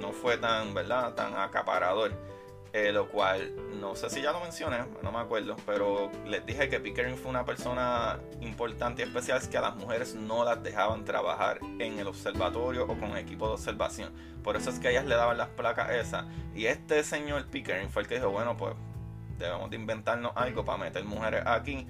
no 0.00 0.12
fue 0.12 0.36
tan, 0.38 0.74
¿verdad? 0.74 1.14
Tan 1.14 1.34
acaparador. 1.34 2.12
Eh, 2.74 2.90
lo 2.90 3.06
cual, 3.08 3.52
no 3.78 3.94
sé 3.94 4.08
si 4.08 4.22
ya 4.22 4.32
lo 4.32 4.40
mencioné, 4.40 4.78
no 5.02 5.12
me 5.12 5.18
acuerdo, 5.18 5.56
pero 5.66 6.10
les 6.24 6.46
dije 6.46 6.70
que 6.70 6.80
Pickering 6.80 7.18
fue 7.18 7.30
una 7.30 7.44
persona 7.44 8.18
importante 8.40 9.02
y 9.02 9.04
especial, 9.04 9.36
es 9.36 9.46
que 9.46 9.58
a 9.58 9.60
las 9.60 9.76
mujeres 9.76 10.14
no 10.14 10.42
las 10.42 10.62
dejaban 10.62 11.04
trabajar 11.04 11.58
en 11.78 11.98
el 11.98 12.06
observatorio 12.06 12.84
o 12.84 12.98
con 12.98 13.14
equipo 13.18 13.46
de 13.46 13.54
observación. 13.54 14.10
Por 14.42 14.56
eso 14.56 14.70
es 14.70 14.78
que 14.78 14.88
ellas 14.88 15.04
le 15.04 15.16
daban 15.16 15.36
las 15.36 15.48
placas 15.48 15.90
esas. 15.90 16.24
Y 16.54 16.64
este 16.64 17.04
señor 17.04 17.44
Pickering 17.48 17.90
fue 17.90 18.02
el 18.02 18.08
que 18.08 18.14
dijo, 18.14 18.30
bueno, 18.30 18.56
pues 18.56 18.74
debemos 19.38 19.68
de 19.68 19.76
inventarnos 19.76 20.32
algo 20.34 20.64
para 20.64 20.78
meter 20.78 21.04
mujeres 21.04 21.42
aquí 21.44 21.86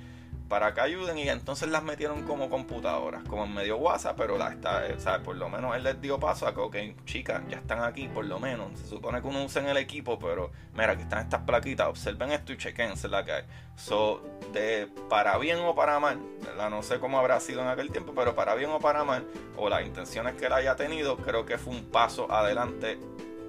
para 0.52 0.75
que 0.75 0.82
ayuden 0.82 1.16
y 1.16 1.30
entonces 1.30 1.71
las 1.71 1.82
metieron 1.82 2.25
como 2.25 2.50
computadoras, 2.50 3.23
como 3.26 3.47
en 3.47 3.54
medio 3.54 3.78
WhatsApp, 3.78 4.18
pero 4.18 4.37
la 4.37 4.50
está, 4.50 4.82
o 4.94 5.00
sea, 5.00 5.23
por 5.23 5.35
lo 5.35 5.49
menos 5.49 5.75
él 5.75 5.82
les 5.82 5.99
dio 5.99 6.21
paso 6.21 6.47
a 6.47 6.52
que, 6.52 6.61
ok, 6.61 6.76
chicas, 7.06 7.40
ya 7.49 7.56
están 7.56 7.82
aquí, 7.82 8.06
por 8.09 8.26
lo 8.26 8.38
menos. 8.38 8.78
Se 8.78 8.87
supone 8.87 9.23
que 9.23 9.28
uno 9.28 9.44
usa 9.44 9.62
en 9.62 9.68
el 9.68 9.78
equipo, 9.78 10.18
pero 10.18 10.52
mira, 10.75 10.92
aquí 10.92 11.04
están 11.04 11.21
estas 11.21 11.40
plaquitas, 11.44 11.87
observen 11.87 12.32
esto 12.32 12.52
y 12.52 12.59
chequense 12.59 13.09
la 13.09 13.25
que 13.25 13.32
hay. 13.32 13.44
So, 13.76 14.23
de 14.52 14.90
para 15.09 15.38
bien 15.38 15.59
o 15.61 15.75
para 15.75 15.99
mal, 15.99 16.21
¿verdad? 16.44 16.68
No 16.68 16.82
sé 16.82 17.00
cómo 17.00 17.18
habrá 17.18 17.40
sido 17.40 17.62
en 17.62 17.68
aquel 17.68 17.90
tiempo, 17.90 18.12
pero 18.14 18.35
para 18.35 18.54
bien 18.54 18.68
o 18.68 18.78
para 18.78 19.04
mal, 19.04 19.26
o 19.56 19.71
las 19.71 19.87
intenciones 19.87 20.35
que 20.35 20.44
él 20.44 20.52
haya 20.52 20.76
tenido, 20.76 21.16
creo 21.16 21.47
que 21.47 21.56
fue 21.56 21.73
un 21.73 21.87
paso 21.87 22.30
adelante 22.30 22.99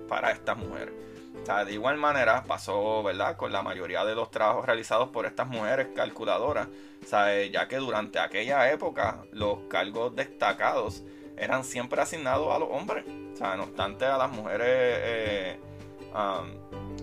para 0.08 0.32
estas 0.32 0.56
mujeres 0.56 0.94
de 1.66 1.74
igual 1.74 1.98
manera 1.98 2.44
pasó, 2.44 3.04
¿verdad? 3.04 3.36
Con 3.36 3.52
la 3.52 3.62
mayoría 3.62 4.06
de 4.06 4.16
los 4.16 4.32
trabajos 4.32 4.66
realizados 4.66 5.10
por 5.10 5.26
estas 5.26 5.48
mujeres 5.48 5.88
calculadoras, 5.96 6.68
ya 7.52 7.68
que 7.68 7.78
durante 7.78 8.20
aquella 8.20 8.72
época 8.72 9.26
los 9.32 9.60
cargos 9.70 10.16
destacados 10.16 11.04
eran 11.38 11.64
siempre 11.64 12.02
asignados 12.02 12.54
a 12.54 12.60
los 12.60 12.70
hombres. 12.72 13.06
O 13.34 13.36
sea, 13.36 13.56
no 13.56 13.64
obstante, 13.64 14.06
a 14.06 14.18
las 14.18 14.32
mujeres 14.32 14.68
eh, 14.70 15.60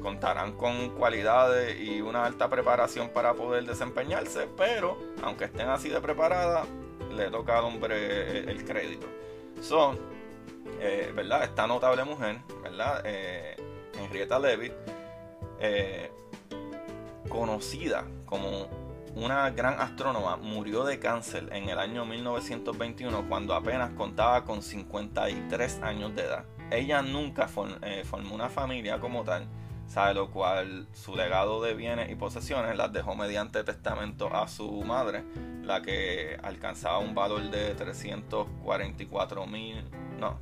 contarán 0.01 0.53
con 0.53 0.91
cualidades 0.91 1.79
y 1.81 2.01
una 2.01 2.25
alta 2.25 2.49
preparación 2.49 3.11
para 3.11 3.35
poder 3.35 3.65
desempeñarse, 3.65 4.49
pero 4.57 4.97
aunque 5.23 5.45
estén 5.45 5.69
así 5.69 5.89
de 5.89 6.01
preparadas, 6.01 6.67
le 7.15 7.31
toca 7.31 7.59
al 7.59 7.65
hombre 7.65 8.39
el, 8.51 8.65
crédito. 8.65 9.07
Son, 9.61 9.99
eh, 10.81 11.13
¿verdad? 11.15 11.45
Esta 11.45 11.67
notable 11.67 12.05
mujer, 12.05 12.39
¿verdad? 12.63 13.03
Eh, 13.05 13.57
Henrietta 14.01 14.39
Leavitt, 14.39 14.73
eh, 15.61 16.11
conocida 17.29 18.05
como 18.27 18.69
una 19.15 19.51
gran 19.51 19.81
astrónoma, 19.81 20.37
murió 20.37 20.85
de 20.85 20.99
cáncer 20.99 21.49
en 21.53 21.69
el 21.69 21.79
año 21.79 22.05
1921 22.05 23.29
cuando 23.29 23.55
apenas 23.55 23.91
contaba 23.91 24.45
con 24.45 24.63
53 24.63 25.81
años 25.83 26.15
de 26.15 26.23
edad. 26.23 26.45
Ella 26.71 27.03
nunca 27.03 27.49
eh, 27.83 28.05
formó 28.05 28.35
una 28.35 28.49
familia 28.49 29.01
como 29.01 29.25
tal, 29.25 29.49
sabe 29.89 30.15
lo 30.15 30.31
cual 30.31 30.87
su 30.93 31.17
legado 31.17 31.61
de 31.61 31.75
bienes 31.75 32.11
y 32.11 32.15
posesiones 32.15 32.77
las 32.77 32.93
dejó 32.93 33.17
mediante 33.17 33.65
testamento 33.65 34.33
a 34.33 34.47
su 34.47 34.71
madre, 34.83 35.25
la 35.63 35.83
que 35.83 36.39
alcanzaba 36.43 36.99
un 36.99 37.15
valor 37.15 37.51
de 37.51 37.75
344 37.75 39.47
mil, 39.47 39.85
no, 40.21 40.39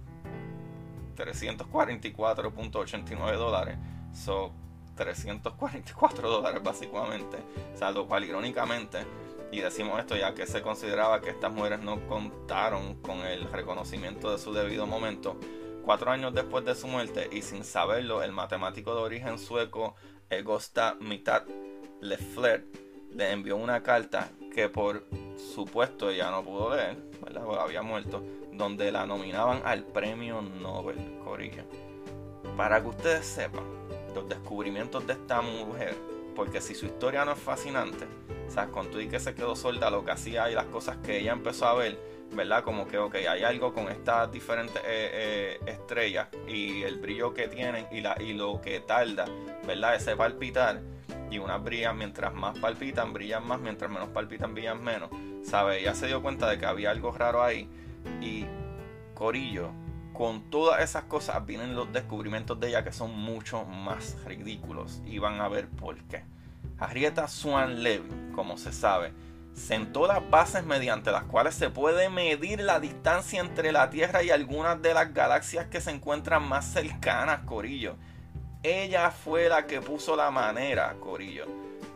344.89 1.18 3.36
dólares. 3.36 3.76
Son 4.12 4.52
344 4.94 6.30
dólares 6.30 6.62
básicamente. 6.62 7.38
O 7.74 7.76
sea, 7.76 7.90
lo 7.90 8.06
cual 8.06 8.24
irónicamente, 8.24 8.98
y 9.50 9.60
decimos 9.60 9.98
esto 10.00 10.16
ya 10.16 10.34
que 10.34 10.46
se 10.46 10.62
consideraba 10.62 11.20
que 11.20 11.30
estas 11.30 11.52
mujeres 11.52 11.80
no 11.80 12.06
contaron 12.06 13.02
con 13.02 13.18
el 13.20 13.50
reconocimiento 13.50 14.30
de 14.30 14.38
su 14.38 14.52
debido 14.52 14.86
momento, 14.86 15.36
cuatro 15.84 16.10
años 16.10 16.34
después 16.34 16.64
de 16.64 16.74
su 16.74 16.86
muerte 16.86 17.28
y 17.32 17.42
sin 17.42 17.64
saberlo, 17.64 18.22
el 18.22 18.32
matemático 18.32 18.94
de 18.94 19.00
origen 19.00 19.38
sueco 19.38 19.94
Egosta 20.28 20.96
Mitad 21.00 21.44
Lefler 22.00 22.66
le 23.10 23.32
envió 23.32 23.56
una 23.56 23.82
carta 23.82 24.30
que 24.52 24.68
por 24.68 25.06
supuesto 25.54 26.10
ella 26.10 26.30
no 26.30 26.42
pudo 26.42 26.76
leer, 26.76 26.96
¿verdad? 27.22 27.44
Porque 27.44 27.62
había 27.62 27.82
muerto 27.82 28.22
donde 28.58 28.92
la 28.92 29.06
nominaban 29.06 29.62
al 29.64 29.84
premio 29.84 30.42
Nobel, 30.42 30.98
Corilla. 31.24 31.64
Para 32.56 32.82
que 32.82 32.88
ustedes 32.88 33.24
sepan 33.24 33.64
los 34.14 34.28
descubrimientos 34.28 35.06
de 35.06 35.12
esta 35.14 35.40
mujer, 35.40 35.94
porque 36.34 36.60
si 36.60 36.74
su 36.74 36.86
historia 36.86 37.24
no 37.24 37.32
es 37.32 37.38
fascinante, 37.38 38.04
o 38.46 38.50
sea, 38.50 38.66
con 38.66 38.90
tú 38.90 39.00
y 39.00 39.08
que 39.08 39.20
se 39.20 39.34
quedó 39.34 39.54
solda, 39.54 39.90
lo 39.90 40.04
que 40.04 40.10
hacía 40.10 40.50
y 40.50 40.54
las 40.54 40.66
cosas 40.66 40.96
que 40.98 41.18
ella 41.20 41.32
empezó 41.32 41.66
a 41.66 41.74
ver, 41.74 41.98
¿verdad? 42.32 42.64
Como 42.64 42.86
que, 42.88 42.98
ok, 42.98 43.14
hay 43.14 43.44
algo 43.44 43.72
con 43.72 43.88
estas 43.88 44.30
diferentes 44.32 44.82
eh, 44.84 45.58
eh, 45.58 45.60
estrellas 45.66 46.28
y 46.46 46.82
el 46.82 46.98
brillo 46.98 47.32
que 47.32 47.48
tienen 47.48 47.86
y, 47.92 48.00
la, 48.00 48.16
y 48.20 48.32
lo 48.32 48.60
que 48.60 48.80
tarda, 48.80 49.26
¿verdad? 49.66 49.94
Ese 49.94 50.16
palpitar. 50.16 50.82
Y 51.30 51.38
unas 51.38 51.62
brillan 51.62 51.96
mientras 51.98 52.32
más 52.32 52.58
palpitan, 52.58 53.12
brillan 53.12 53.46
más, 53.46 53.60
mientras 53.60 53.90
menos 53.90 54.08
palpitan, 54.08 54.54
brillan 54.54 54.82
menos. 54.82 55.10
¿Sabe? 55.42 55.80
Ella 55.80 55.94
se 55.94 56.06
dio 56.06 56.22
cuenta 56.22 56.48
de 56.48 56.58
que 56.58 56.66
había 56.66 56.90
algo 56.90 57.12
raro 57.12 57.42
ahí 57.42 57.68
y 58.20 58.46
Corillo, 59.14 59.70
con 60.12 60.50
todas 60.50 60.82
esas 60.82 61.04
cosas 61.04 61.46
vienen 61.46 61.76
los 61.76 61.92
descubrimientos 61.92 62.58
de 62.58 62.68
ella 62.68 62.84
que 62.84 62.92
son 62.92 63.16
mucho 63.16 63.64
más 63.64 64.16
ridículos 64.24 65.00
y 65.06 65.18
van 65.18 65.40
a 65.40 65.48
ver 65.48 65.68
por 65.68 65.96
qué. 66.04 66.24
Harrieta 66.78 67.28
Swan 67.28 67.82
Levy, 67.82 68.08
como 68.34 68.58
se 68.58 68.72
sabe, 68.72 69.12
sentó 69.52 70.06
las 70.06 70.28
bases 70.30 70.64
mediante 70.64 71.10
las 71.10 71.24
cuales 71.24 71.54
se 71.54 71.70
puede 71.70 72.08
medir 72.08 72.60
la 72.60 72.80
distancia 72.80 73.40
entre 73.40 73.72
la 73.72 73.90
Tierra 73.90 74.22
y 74.22 74.30
algunas 74.30 74.80
de 74.80 74.94
las 74.94 75.12
galaxias 75.12 75.66
que 75.66 75.80
se 75.80 75.90
encuentran 75.90 76.48
más 76.48 76.64
cercanas, 76.64 77.40
Corillo. 77.40 77.96
Ella 78.62 79.10
fue 79.10 79.48
la 79.48 79.66
que 79.66 79.80
puso 79.80 80.16
la 80.16 80.30
manera, 80.30 80.96
Corillo, 81.00 81.46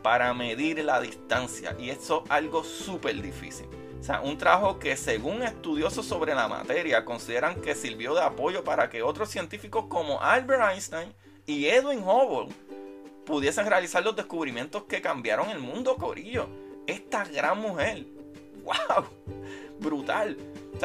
para 0.01 0.33
medir 0.33 0.83
la 0.83 1.01
distancia 1.01 1.75
y 1.79 1.89
eso 1.89 2.23
es 2.25 2.31
algo 2.31 2.63
súper 2.63 3.21
difícil. 3.21 3.67
Un 4.21 4.37
trabajo 4.37 4.79
que 4.79 4.97
según 4.97 5.43
estudiosos 5.43 6.05
sobre 6.05 6.35
la 6.35 6.49
materia 6.49 7.05
consideran 7.05 7.61
que 7.61 7.73
sirvió 7.73 8.13
de 8.13 8.21
apoyo 8.21 8.63
para 8.63 8.89
que 8.89 9.01
otros 9.01 9.29
científicos 9.29 9.85
como 9.87 10.21
Albert 10.21 10.71
Einstein 10.71 11.13
y 11.45 11.67
Edwin 11.67 12.03
Hubble 12.03 12.53
pudiesen 13.25 13.65
realizar 13.65 14.03
los 14.03 14.15
descubrimientos 14.15 14.83
que 14.83 15.01
cambiaron 15.01 15.49
el 15.49 15.59
mundo, 15.59 15.95
Corillo. 15.95 16.49
Esta 16.85 17.23
gran 17.23 17.59
mujer. 17.59 18.05
¡Wow! 18.63 19.05
Brutal. 19.79 20.37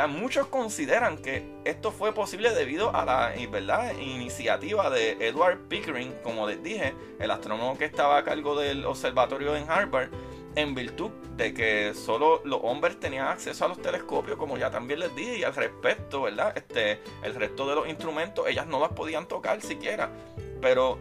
Muchos 0.08 0.46
consideran 0.46 1.18
que 1.18 1.44
esto 1.64 1.90
fue 1.90 2.14
posible 2.14 2.50
debido 2.54 2.94
a 2.94 3.04
la 3.04 3.34
¿verdad? 3.50 3.96
iniciativa 3.98 4.90
de 4.90 5.16
Edward 5.26 5.66
Pickering, 5.66 6.14
como 6.22 6.46
les 6.46 6.62
dije, 6.62 6.94
el 7.18 7.32
astrónomo 7.32 7.76
que 7.76 7.86
estaba 7.86 8.18
a 8.18 8.22
cargo 8.22 8.54
del 8.54 8.86
observatorio 8.86 9.56
en 9.56 9.68
Harvard 9.68 10.10
en 10.54 10.74
virtud 10.74 11.10
de 11.36 11.54
que 11.54 11.94
solo 11.94 12.40
los 12.44 12.60
hombres 12.62 12.98
tenían 12.98 13.28
acceso 13.28 13.64
a 13.64 13.68
los 13.68 13.80
telescopios, 13.80 14.36
como 14.36 14.58
ya 14.58 14.70
también 14.70 15.00
les 15.00 15.14
dije, 15.14 15.38
y 15.38 15.44
al 15.44 15.54
respecto, 15.54 16.22
¿verdad? 16.22 16.52
Este, 16.56 17.00
el 17.22 17.34
resto 17.34 17.68
de 17.68 17.74
los 17.76 17.88
instrumentos, 17.88 18.46
ellas 18.48 18.66
no 18.66 18.80
las 18.80 18.90
podían 18.90 19.26
tocar 19.26 19.60
siquiera. 19.60 20.10
Pero 20.60 20.98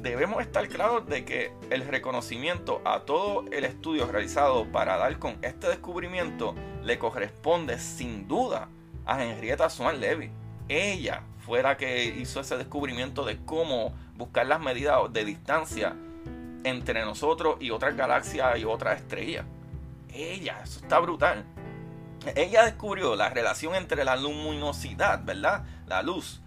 debemos 0.00 0.40
estar 0.42 0.68
claros 0.68 1.06
de 1.06 1.24
que 1.24 1.52
el 1.70 1.86
reconocimiento 1.86 2.80
a 2.84 3.00
todo 3.00 3.44
el 3.50 3.64
estudio 3.64 4.06
realizado 4.06 4.70
para 4.70 4.96
dar 4.96 5.18
con 5.18 5.38
este 5.42 5.68
descubrimiento 5.68 6.54
le 6.82 6.98
corresponde 6.98 7.78
sin 7.78 8.28
duda 8.28 8.68
a 9.04 9.24
Henrietta 9.24 9.70
Swan 9.70 10.00
Levy. 10.00 10.30
Ella 10.68 11.22
fue 11.44 11.62
la 11.62 11.76
que 11.76 12.04
hizo 12.04 12.40
ese 12.40 12.56
descubrimiento 12.56 13.24
de 13.24 13.38
cómo 13.44 13.94
buscar 14.16 14.46
las 14.46 14.60
medidas 14.60 15.12
de 15.12 15.24
distancia 15.24 15.96
entre 16.66 17.04
nosotros 17.04 17.56
y 17.60 17.70
otras 17.70 17.96
galaxias 17.96 18.58
y 18.58 18.64
otras 18.64 19.00
estrellas. 19.00 19.46
Ella, 20.12 20.60
eso 20.62 20.80
está 20.80 20.98
brutal. 20.98 21.44
Ella 22.34 22.64
descubrió 22.64 23.14
la 23.16 23.28
relación 23.28 23.74
entre 23.74 24.04
la 24.04 24.16
luminosidad, 24.16 25.22
¿verdad? 25.24 25.64
La 25.86 26.02
luz 26.02 26.40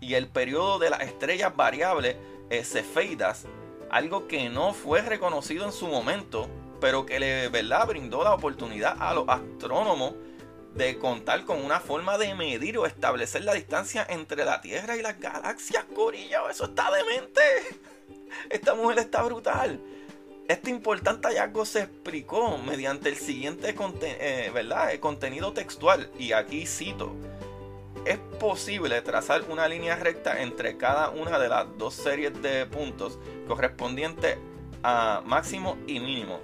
y 0.00 0.14
el 0.14 0.28
periodo 0.28 0.78
de 0.78 0.90
las 0.90 1.00
estrellas 1.02 1.54
variables 1.54 2.16
cefeidas, 2.64 3.46
algo 3.90 4.28
que 4.28 4.48
no 4.48 4.72
fue 4.72 5.02
reconocido 5.02 5.64
en 5.64 5.72
su 5.72 5.88
momento, 5.88 6.48
pero 6.80 7.06
que 7.06 7.18
le 7.18 7.48
¿verdad? 7.48 7.86
brindó 7.86 8.22
la 8.22 8.34
oportunidad 8.34 8.96
a 9.00 9.14
los 9.14 9.28
astrónomos 9.28 10.14
de 10.74 10.98
contar 10.98 11.44
con 11.44 11.64
una 11.64 11.80
forma 11.80 12.18
de 12.18 12.34
medir 12.34 12.78
o 12.78 12.86
establecer 12.86 13.44
la 13.44 13.54
distancia 13.54 14.06
entre 14.08 14.44
la 14.44 14.60
Tierra 14.60 14.96
y 14.96 15.02
las 15.02 15.18
galaxias, 15.18 15.84
Corillo. 15.94 16.48
Eso 16.50 16.66
está 16.66 16.90
demente. 16.90 17.40
Esta 18.50 18.74
mujer 18.74 18.98
está 18.98 19.22
brutal. 19.22 19.80
Este 20.48 20.70
importante 20.70 21.26
hallazgo 21.26 21.64
se 21.64 21.80
explicó 21.80 22.56
mediante 22.58 23.08
el 23.08 23.16
siguiente 23.16 23.74
eh, 24.02 24.50
¿verdad? 24.54 24.92
El 24.92 25.00
contenido 25.00 25.52
textual. 25.52 26.10
Y 26.18 26.32
aquí 26.32 26.66
cito. 26.66 27.14
Es 28.04 28.18
posible 28.38 29.02
trazar 29.02 29.42
una 29.48 29.66
línea 29.66 29.96
recta 29.96 30.40
entre 30.40 30.76
cada 30.76 31.10
una 31.10 31.40
de 31.40 31.48
las 31.48 31.66
dos 31.76 31.94
series 31.94 32.40
de 32.40 32.64
puntos 32.66 33.18
correspondientes 33.48 34.38
a 34.84 35.22
máximo 35.26 35.76
y 35.88 35.98
mínimo, 35.98 36.38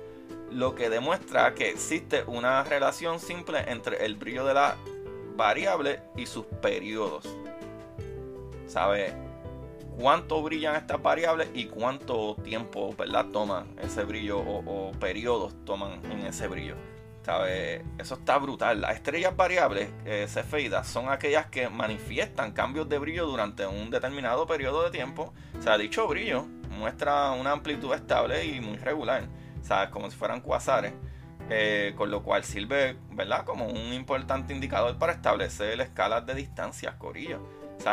lo 0.50 0.74
que 0.74 0.90
demuestra 0.90 1.54
que 1.54 1.70
existe 1.70 2.24
una 2.24 2.64
relación 2.64 3.20
simple 3.20 3.60
entre 3.68 4.04
el 4.04 4.16
brillo 4.16 4.44
de 4.44 4.54
la 4.54 4.76
variable 5.36 6.00
y 6.16 6.26
sus 6.26 6.46
periodos. 6.60 7.28
¿Sabe? 8.66 9.31
Cuánto 9.98 10.42
brillan 10.42 10.76
estas 10.76 11.02
variables 11.02 11.50
y 11.55 11.66
cuánto 11.66 12.37
tiempo 12.42 12.94
¿verdad? 12.96 13.26
toma 13.33 13.66
ese 13.81 14.05
brillo 14.05 14.38
o, 14.38 14.92
periodos 14.92 15.55
toman 15.64 16.05
en 16.11 16.26
ese 16.26 16.48
brillo. 16.48 16.76
¿Sabe? 17.22 17.85
Eso 17.98 18.14
está 18.14 18.37
brutal. 18.38 18.81
Las 18.81 18.96
estrellas 18.96 19.37
variables 19.37 19.90
eh, 20.05 20.26
cefeidas 20.28 20.88
son 20.88 21.09
aquellas 21.09 21.46
que 21.46 21.68
manifiestan 21.68 22.50
cambios 22.50 22.88
de 22.88 22.98
brillo 22.98 23.26
durante 23.26 23.64
un 23.64 23.90
determinado 23.90 24.44
periodo 24.46 24.83
de 24.83 24.90
tiempo. 24.90 25.33
O 25.57 25.62
sea, 25.62 25.78
dicho 25.78 26.09
brillo 26.09 26.46
muestra 26.70 27.31
una 27.31 27.52
amplitud 27.52 27.94
estable 27.94 28.44
y 28.44 28.61
muy 28.61 28.76
regular, 28.76 29.28
¿sabes? 29.62 29.90
como 29.90 30.11
si 30.11 30.16
fueran 30.16 30.40
cuasares. 30.40 30.94
Eh, 31.50 31.92
con 31.96 32.11
lo 32.11 32.22
cual 32.22 32.44
sirve, 32.44 32.96
¿verdad? 33.11 33.44
Como 33.44 33.66
un 33.66 33.92
importante 33.92 34.55
indicador 34.55 34.96
para 34.96 35.12
establecer 35.12 35.81
escalas 35.81 36.24
de 36.24 36.35
distancias, 36.35 36.94
corillo. 36.94 37.40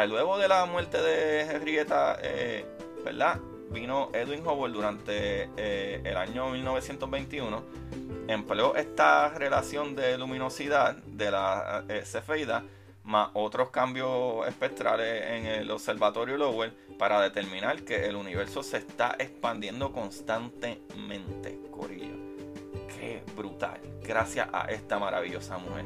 Luego 0.08 0.38
de 0.38 0.48
la 0.48 0.66
muerte 0.66 1.02
de 1.02 1.42
Henrietta, 1.42 2.18
eh, 2.22 2.66
¿verdad? 3.04 3.40
Vino 3.72 4.10
Edwin 4.14 4.46
Hubble 4.46 4.74
durante 4.74 5.50
eh, 5.58 6.02
el 6.04 6.18
año 6.18 6.50
1921, 6.50 7.64
empleó 8.28 8.76
esta 8.76 9.30
relación 9.30 9.96
de 9.96 10.18
luminosidad 10.18 10.96
de 10.96 11.32
la 11.32 11.84
cefeida 12.04 12.64
más 13.10 13.32
otros 13.34 13.72
cambios 13.72 14.48
espectrales 14.48 15.24
en 15.32 15.46
el 15.48 15.72
observatorio 15.72 16.38
Lowell 16.38 16.72
para 17.00 17.20
determinar 17.20 17.82
que 17.82 18.06
el 18.06 18.16
universo 18.16 18.62
se 18.62 18.78
está 18.78 19.16
expandiendo 19.18 19.92
constantemente, 19.92 21.60
Corillo. 21.72 22.16
Qué 22.88 23.24
brutal, 23.36 23.80
gracias 24.04 24.48
a 24.54 24.66
esta 24.66 25.00
maravillosa 25.00 25.58
mujer. 25.58 25.86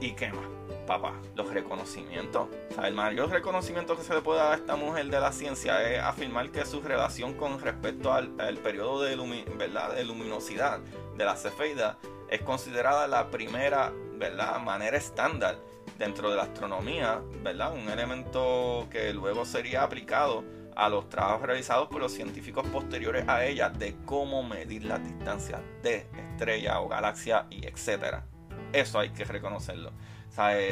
¿Y 0.00 0.12
qué 0.12 0.32
más? 0.32 0.55
Papá, 0.86 1.14
los 1.34 1.52
reconocimientos. 1.52 2.48
el 2.82 2.94
mayor 2.94 3.30
reconocimiento 3.30 3.96
que 3.96 4.04
se 4.04 4.14
le 4.14 4.20
puede 4.20 4.38
dar 4.38 4.52
a 4.52 4.56
esta 4.56 4.76
mujer 4.76 5.06
de 5.06 5.20
la 5.20 5.32
ciencia 5.32 5.82
es 5.82 6.00
afirmar 6.00 6.50
que 6.50 6.64
su 6.64 6.80
relación 6.80 7.34
con 7.34 7.60
respecto 7.60 8.12
al, 8.12 8.28
periodo 8.62 9.02
de, 9.02 9.16
¿verdad? 9.56 9.94
de 9.94 10.04
luminosidad 10.04 10.78
de 11.16 11.24
la 11.24 11.34
cefeida 11.34 11.98
es 12.30 12.40
considerada 12.42 13.08
la 13.08 13.30
primera 13.30 13.92
¿verdad? 14.14 14.60
manera 14.60 14.96
estándar 14.96 15.58
dentro 15.98 16.30
de 16.30 16.36
la 16.36 16.42
astronomía, 16.42 17.20
¿verdad? 17.42 17.72
Un 17.72 17.88
elemento 17.88 18.86
que 18.90 19.12
luego 19.12 19.44
sería 19.44 19.82
aplicado 19.82 20.44
a 20.76 20.88
los 20.88 21.08
trabajos 21.08 21.42
realizados 21.46 21.88
por 21.88 22.00
los 22.00 22.12
científicos 22.12 22.66
posteriores 22.68 23.26
a 23.28 23.44
ella 23.44 23.70
de 23.70 23.96
cómo 24.04 24.42
medir 24.42 24.84
las 24.84 25.02
distancias 25.02 25.60
de 25.82 26.06
estrellas 26.32 26.76
o 26.78 26.88
galaxias 26.88 27.44
y 27.50 27.66
etcétera. 27.66 28.24
Eso 28.72 28.98
hay 28.98 29.10
que 29.10 29.24
reconocerlo. 29.24 29.90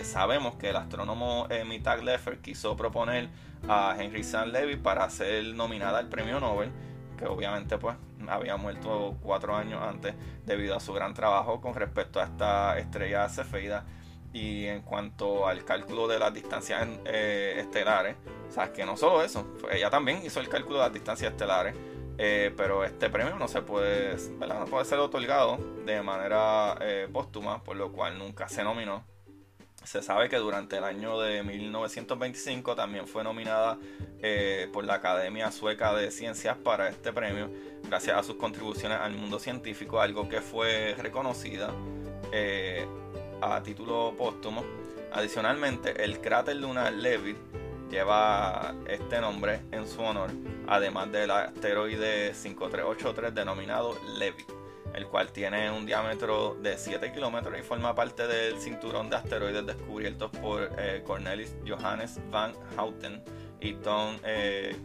Sabemos 0.02 0.56
que 0.56 0.70
el 0.70 0.76
astrónomo 0.76 1.46
eh, 1.48 1.64
Mitag 1.64 2.02
Leffer 2.04 2.38
quiso 2.40 2.76
proponer 2.76 3.30
a 3.66 3.96
Henry 3.98 4.22
San 4.22 4.52
Levy 4.52 4.76
para 4.76 5.08
ser 5.08 5.42
nominada 5.54 5.98
al 5.98 6.08
premio 6.08 6.38
Nobel, 6.38 6.70
que 7.16 7.24
obviamente 7.24 7.78
pues 7.78 7.96
había 8.28 8.56
muerto 8.56 9.16
cuatro 9.22 9.56
años 9.56 9.80
antes 9.82 10.14
debido 10.44 10.76
a 10.76 10.80
su 10.80 10.92
gran 10.92 11.14
trabajo 11.14 11.62
con 11.62 11.74
respecto 11.74 12.20
a 12.20 12.24
esta 12.24 12.78
estrella 12.78 13.26
cefeida 13.30 13.86
y 14.34 14.66
en 14.66 14.82
cuanto 14.82 15.48
al 15.48 15.64
cálculo 15.64 16.08
de 16.08 16.18
las 16.18 16.34
distancias 16.34 16.86
eh, 17.06 17.54
estelares, 17.58 18.16
o 18.48 18.52
sea, 18.52 18.72
que 18.72 18.84
no 18.84 18.96
solo 18.96 19.22
eso, 19.22 19.46
ella 19.70 19.88
también 19.88 20.20
hizo 20.26 20.40
el 20.40 20.48
cálculo 20.48 20.78
de 20.78 20.84
las 20.84 20.92
distancias 20.92 21.30
estelares, 21.32 21.74
eh, 22.18 22.52
pero 22.56 22.84
este 22.84 23.08
premio 23.08 23.36
no 23.36 23.48
se 23.48 23.62
puede, 23.62 24.16
no 24.40 24.64
puede 24.66 24.84
ser 24.84 24.98
otorgado 24.98 25.56
de 25.86 26.02
manera 26.02 26.76
eh, 26.80 27.08
póstuma, 27.10 27.62
por 27.62 27.76
lo 27.76 27.92
cual 27.92 28.18
nunca 28.18 28.48
se 28.48 28.62
nominó. 28.62 29.13
Se 29.84 30.02
sabe 30.02 30.28
que 30.28 30.36
durante 30.36 30.78
el 30.78 30.84
año 30.84 31.20
de 31.20 31.42
1925 31.42 32.74
también 32.74 33.06
fue 33.06 33.22
nominada 33.22 33.78
por 34.72 34.84
la 34.84 34.94
Academia 34.94 35.52
Sueca 35.52 35.94
de 35.94 36.10
Ciencias 36.10 36.56
para 36.56 36.88
este 36.88 37.12
premio, 37.12 37.50
gracias 37.86 38.16
a 38.16 38.22
sus 38.22 38.36
contribuciones 38.36 38.98
al 38.98 39.12
mundo 39.12 39.38
científico, 39.38 40.00
algo 40.00 40.28
que 40.28 40.40
fue 40.40 40.96
reconocida 40.98 41.70
a 43.40 43.62
título 43.62 44.14
póstumo. 44.16 44.64
Adicionalmente, 45.12 46.02
el 46.02 46.20
cráter 46.20 46.56
lunar 46.56 46.92
Leavitt 46.92 47.36
lleva 47.90 48.74
este 48.88 49.20
nombre 49.20 49.60
en 49.70 49.86
su 49.86 50.00
honor, 50.00 50.30
además 50.66 51.12
del 51.12 51.30
asteroide 51.30 52.34
5383 52.34 53.34
denominado 53.34 53.96
Leavitt, 54.18 54.50
el 54.94 55.06
cual 55.06 55.32
tiene 55.32 55.70
un 55.70 55.86
diámetro 55.86 56.54
de 56.62 56.78
7 56.78 57.12
kilómetros 57.12 57.58
y 57.58 57.62
forma 57.62 57.94
parte 57.94 58.26
del 58.26 58.60
cinturón 58.60 59.10
de 59.10 59.16
asteroides 59.16 59.66
descubiertos 59.66 60.30
por 60.30 60.70
eh, 60.78 61.02
Cornelis 61.04 61.56
Johannes 61.66 62.20
van 62.30 62.52
Houten 62.76 63.22
y 63.60 63.74
Tom 63.74 64.16
eh, 64.24 64.76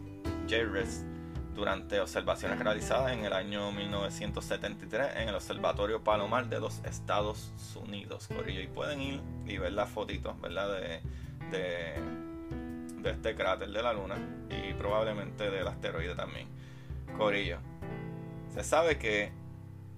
durante 1.54 2.00
observaciones 2.00 2.58
realizadas 2.58 3.12
en 3.12 3.24
el 3.24 3.32
año 3.32 3.70
1973 3.70 5.16
en 5.16 5.28
el 5.28 5.34
Observatorio 5.34 6.02
Palomar 6.02 6.48
de 6.48 6.58
los 6.58 6.82
Estados 6.84 7.52
Unidos. 7.76 8.28
Corillo, 8.28 8.60
y 8.60 8.66
pueden 8.66 9.00
ir 9.00 9.20
y 9.46 9.58
ver 9.58 9.72
las 9.72 9.88
fotitos, 9.88 10.40
¿verdad? 10.40 10.80
De, 10.80 11.00
de, 11.50 13.10
este 13.10 13.34
cráter 13.34 13.70
de 13.70 13.82
la 13.82 13.92
Luna 13.92 14.16
y 14.48 14.72
probablemente 14.74 15.50
del 15.50 15.68
asteroide 15.68 16.14
también. 16.14 16.48
Corillo, 17.16 17.58
se 18.52 18.64
sabe 18.64 18.98
que 18.98 19.32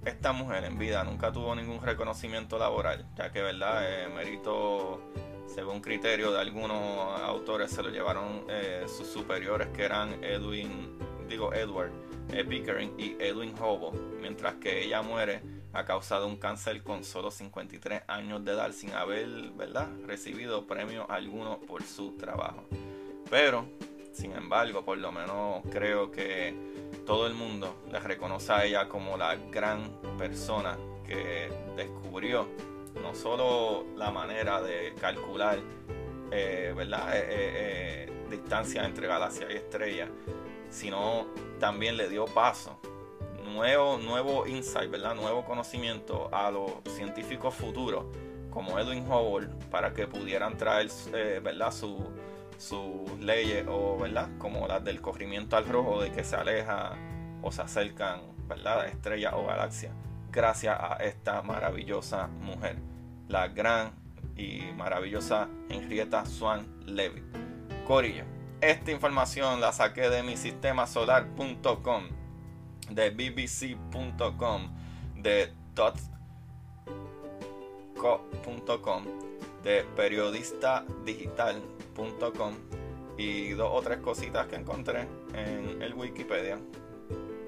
esta 0.04 0.32
mujer 0.32 0.64
en 0.64 0.78
vida 0.78 1.04
nunca 1.04 1.32
tuvo 1.32 1.54
ningún 1.54 1.80
reconocimiento 1.80 2.58
laboral, 2.58 3.06
ya 3.16 3.30
que, 3.30 3.42
¿verdad? 3.42 3.82
Eh, 3.84 4.08
mérito 4.08 5.00
según 5.46 5.80
criterio 5.80 6.32
de 6.32 6.40
algunos 6.40 7.20
autores 7.20 7.70
se 7.70 7.82
lo 7.82 7.90
llevaron 7.90 8.44
eh, 8.48 8.84
sus 8.86 9.06
superiores 9.06 9.68
que 9.68 9.82
eran 9.84 10.24
Edwin 10.24 10.98
digo 11.28 11.52
Edward 11.52 11.90
eh, 12.32 12.44
Pickering 12.44 12.94
y 12.98 13.16
Edwin 13.18 13.54
Hubble, 13.54 13.98
mientras 14.20 14.54
que 14.54 14.84
ella 14.84 15.02
muere 15.02 15.42
a 15.72 15.84
causa 15.84 16.18
de 16.20 16.26
un 16.26 16.36
cáncer 16.36 16.82
con 16.82 17.04
solo 17.04 17.30
53 17.30 18.02
años 18.06 18.44
de 18.44 18.52
edad 18.52 18.72
sin 18.72 18.92
haber 18.92 19.28
¿verdad? 19.56 19.88
recibido 20.06 20.66
premio 20.66 21.10
alguno 21.10 21.60
por 21.60 21.82
su 21.82 22.12
trabajo. 22.16 22.64
Pero, 23.30 23.66
sin 24.12 24.32
embargo, 24.32 24.84
por 24.84 24.98
lo 24.98 25.10
menos 25.10 25.62
creo 25.70 26.10
que 26.10 26.54
todo 27.06 27.26
el 27.26 27.34
mundo 27.34 27.76
le 27.90 27.98
reconoce 27.98 28.52
a 28.52 28.64
ella 28.64 28.88
como 28.88 29.16
la 29.16 29.36
gran 29.50 30.00
persona 30.18 30.76
que 31.06 31.50
descubrió 31.76 32.46
no 33.02 33.14
solo 33.14 33.86
la 33.96 34.10
manera 34.10 34.60
de 34.62 34.94
calcular 35.00 35.58
eh, 36.30 36.72
¿verdad? 36.74 37.10
Eh, 37.14 38.10
distancia 38.30 38.84
entre 38.84 39.06
galaxias 39.06 39.50
y 39.50 39.54
estrellas, 39.54 40.08
sino 40.70 41.26
también 41.60 41.96
le 41.96 42.08
dio 42.08 42.24
paso, 42.24 42.78
nuevo, 43.44 43.98
nuevo 43.98 44.46
insight, 44.46 44.90
¿verdad? 44.90 45.14
nuevo 45.14 45.44
conocimiento 45.44 46.30
a 46.32 46.50
los 46.50 46.72
científicos 46.88 47.54
futuros 47.54 48.06
como 48.50 48.78
Edwin 48.78 49.06
Hubble 49.10 49.48
para 49.70 49.92
que 49.92 50.06
pudieran 50.06 50.56
traer 50.56 50.88
eh, 51.14 51.40
¿verdad? 51.42 51.72
Sus 52.62 53.18
leyes 53.20 53.64
o 53.68 53.98
¿verdad? 53.98 54.28
como 54.38 54.66
las 54.66 54.84
del 54.84 55.00
corrimiento 55.00 55.56
al 55.56 55.66
rojo 55.66 56.02
de 56.02 56.12
que 56.12 56.24
se 56.24 56.36
aleja 56.36 56.96
o 57.42 57.50
se 57.50 57.62
acercan 57.62 58.20
¿verdad? 58.48 58.86
estrellas 58.86 59.34
o 59.36 59.46
galaxias 59.46 59.92
gracias 60.30 60.78
a 60.78 60.94
esta 60.96 61.42
maravillosa 61.42 62.28
mujer 62.28 62.76
la 63.28 63.48
gran 63.48 63.92
y 64.36 64.62
maravillosa 64.76 65.48
Henrietta 65.68 66.24
Swan 66.24 66.66
Leavitt 66.86 67.24
Corillo 67.86 68.24
esta 68.62 68.92
información 68.92 69.60
la 69.60 69.72
saqué 69.72 70.08
de 70.08 70.22
mi 70.22 70.36
sistema 70.36 70.86
solar.com, 70.86 72.04
de 72.90 73.10
bbc.com, 73.10 74.70
de 75.16 75.52
dotco.com, 75.74 76.12
de 79.62 79.84
periodistadigital.com 79.96 82.54
y 83.16 83.50
dos 83.50 83.70
o 83.72 83.80
tres 83.82 83.98
cositas 83.98 84.46
que 84.46 84.56
encontré 84.56 85.06
en 85.34 85.82
el 85.82 85.94
Wikipedia 85.94 86.58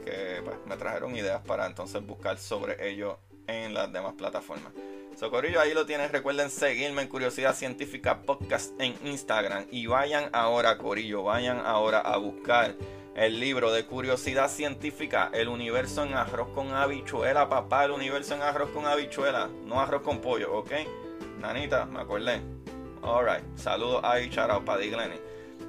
que 0.05 0.43
pues, 0.45 0.57
me 0.67 0.77
trajeron 0.77 1.17
ideas 1.17 1.41
para 1.47 1.67
entonces 1.67 2.05
buscar 2.07 2.39
sobre 2.39 2.91
ello 2.91 3.19
en 3.47 3.75
las 3.75 3.93
demás 3.93 4.15
plataformas. 4.15 4.73
Socorrillo, 5.17 5.61
ahí 5.61 5.75
lo 5.75 5.87
tienes. 5.87 6.11
Recuerden 6.11 6.51
seguirme 6.51 7.03
en 7.03 7.09
Curiosidad 7.09 7.55
Científica 7.55 8.23
Podcast 8.23 8.73
en 8.81 8.95
Instagram. 9.05 9.67
Y 9.71 9.87
vayan 9.87 10.29
ahora, 10.33 10.77
Corillo, 10.77 11.23
vayan 11.23 11.61
ahora 11.65 12.01
a 12.01 12.17
buscar 12.17 12.75
el 13.15 13.39
libro 13.39 13.71
de 13.71 13.87
Curiosidad 13.87 14.51
Científica, 14.51 15.31
El 15.33 15.49
universo 15.49 16.03
en 16.03 16.15
arroz 16.15 16.49
con 16.49 16.73
habichuela, 16.73 17.49
papá. 17.49 17.85
El 17.85 17.93
universo 17.93 18.35
en 18.35 18.43
arroz 18.43 18.71
con 18.71 18.87
habichuela, 18.87 19.49
no 19.65 19.81
arroz 19.81 20.03
con 20.03 20.21
pollo, 20.21 20.53
¿ok? 20.53 20.73
Nanita, 21.45 21.85
me 21.85 22.01
acordé. 22.01 22.41
Alright, 23.03 23.45
saludos 23.59 24.01
a 24.03 24.19
Icharao 24.19 24.65
para 24.65 24.81
Diglenny, 24.81 25.17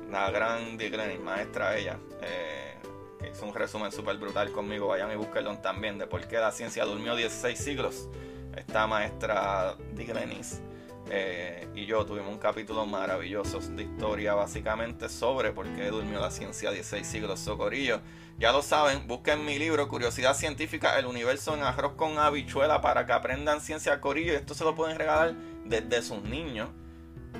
la 0.09 0.31
gran 0.31 0.77
Diglenny, 0.77 1.17
maestra 1.17 1.75
ella. 1.75 1.99
Eh, 2.21 2.75
que 3.19 3.27
hizo 3.27 3.45
un 3.45 3.53
resumen 3.53 3.91
súper 3.91 4.17
brutal 4.17 4.53
conmigo. 4.53 4.87
Vayan 4.87 5.11
y 5.11 5.15
búsquenlo 5.15 5.57
también 5.57 5.97
de 5.97 6.07
por 6.07 6.25
qué 6.29 6.37
la 6.37 6.53
ciencia 6.53 6.85
durmió 6.85 7.13
16 7.13 7.59
siglos 7.59 8.07
esta 8.55 8.87
maestra 8.87 9.75
Digrenis 9.91 10.61
eh, 11.09 11.67
y 11.75 11.85
yo 11.85 12.03
tuvimos 12.05 12.31
un 12.31 12.39
capítulo 12.39 12.85
maravilloso 12.85 13.59
de 13.59 13.83
historia 13.83 14.33
básicamente 14.33 15.07
sobre 15.07 15.51
por 15.51 15.67
qué 15.75 15.89
durmió 15.89 16.19
la 16.19 16.31
ciencia 16.31 16.71
16 16.71 17.05
siglos 17.05 17.39
socorillo. 17.39 18.01
Ya 18.39 18.51
lo 18.51 18.61
saben, 18.61 19.07
busquen 19.07 19.45
mi 19.45 19.59
libro 19.59 19.87
Curiosidad 19.87 20.35
Científica, 20.35 20.97
el 20.97 21.05
universo 21.05 21.53
en 21.53 21.63
arroz 21.63 21.93
con 21.93 22.17
habichuela 22.17 22.81
para 22.81 23.05
que 23.05 23.13
aprendan 23.13 23.61
ciencia 23.61 24.01
corillo. 24.01 24.33
Y 24.33 24.35
esto 24.35 24.55
se 24.55 24.63
lo 24.63 24.75
pueden 24.75 24.97
regalar 24.97 25.35
desde 25.63 26.01
sus 26.01 26.21
niños. 26.23 26.69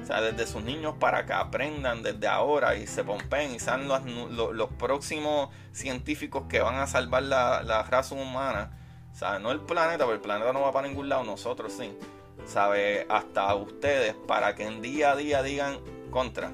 O 0.02 0.06
sea, 0.06 0.22
desde 0.22 0.46
sus 0.46 0.62
niños 0.62 0.96
para 1.00 1.26
que 1.26 1.34
aprendan 1.34 2.04
desde 2.04 2.28
ahora 2.28 2.76
y 2.76 2.86
se 2.86 3.04
pompen 3.04 3.56
y 3.56 3.60
sean 3.60 3.88
los, 3.88 4.04
los, 4.06 4.70
próximos 4.74 5.50
científicos 5.72 6.44
que 6.50 6.60
van 6.60 6.76
a 6.76 6.86
salvar 6.86 7.24
la, 7.24 7.64
la 7.64 7.82
raza 7.84 8.14
humana. 8.14 8.78
O 9.12 9.16
sea, 9.16 9.40
no 9.40 9.52
el 9.52 9.62
planeta, 9.62 10.04
porque 10.04 10.18
el 10.18 10.22
planeta 10.22 10.54
no 10.54 10.62
va 10.62 10.72
para 10.74 10.88
ningún 10.88 11.10
lado, 11.10 11.24
nosotros 11.24 11.74
sí. 11.74 11.98
¿Sabe? 12.46 13.06
Hasta 13.10 13.54
ustedes 13.56 14.14
para 14.28 14.56
que 14.56 14.64
en 14.64 14.82
día 14.82 15.12
a 15.12 15.16
día 15.16 15.44
digan 15.44 15.80
contra. 16.12 16.52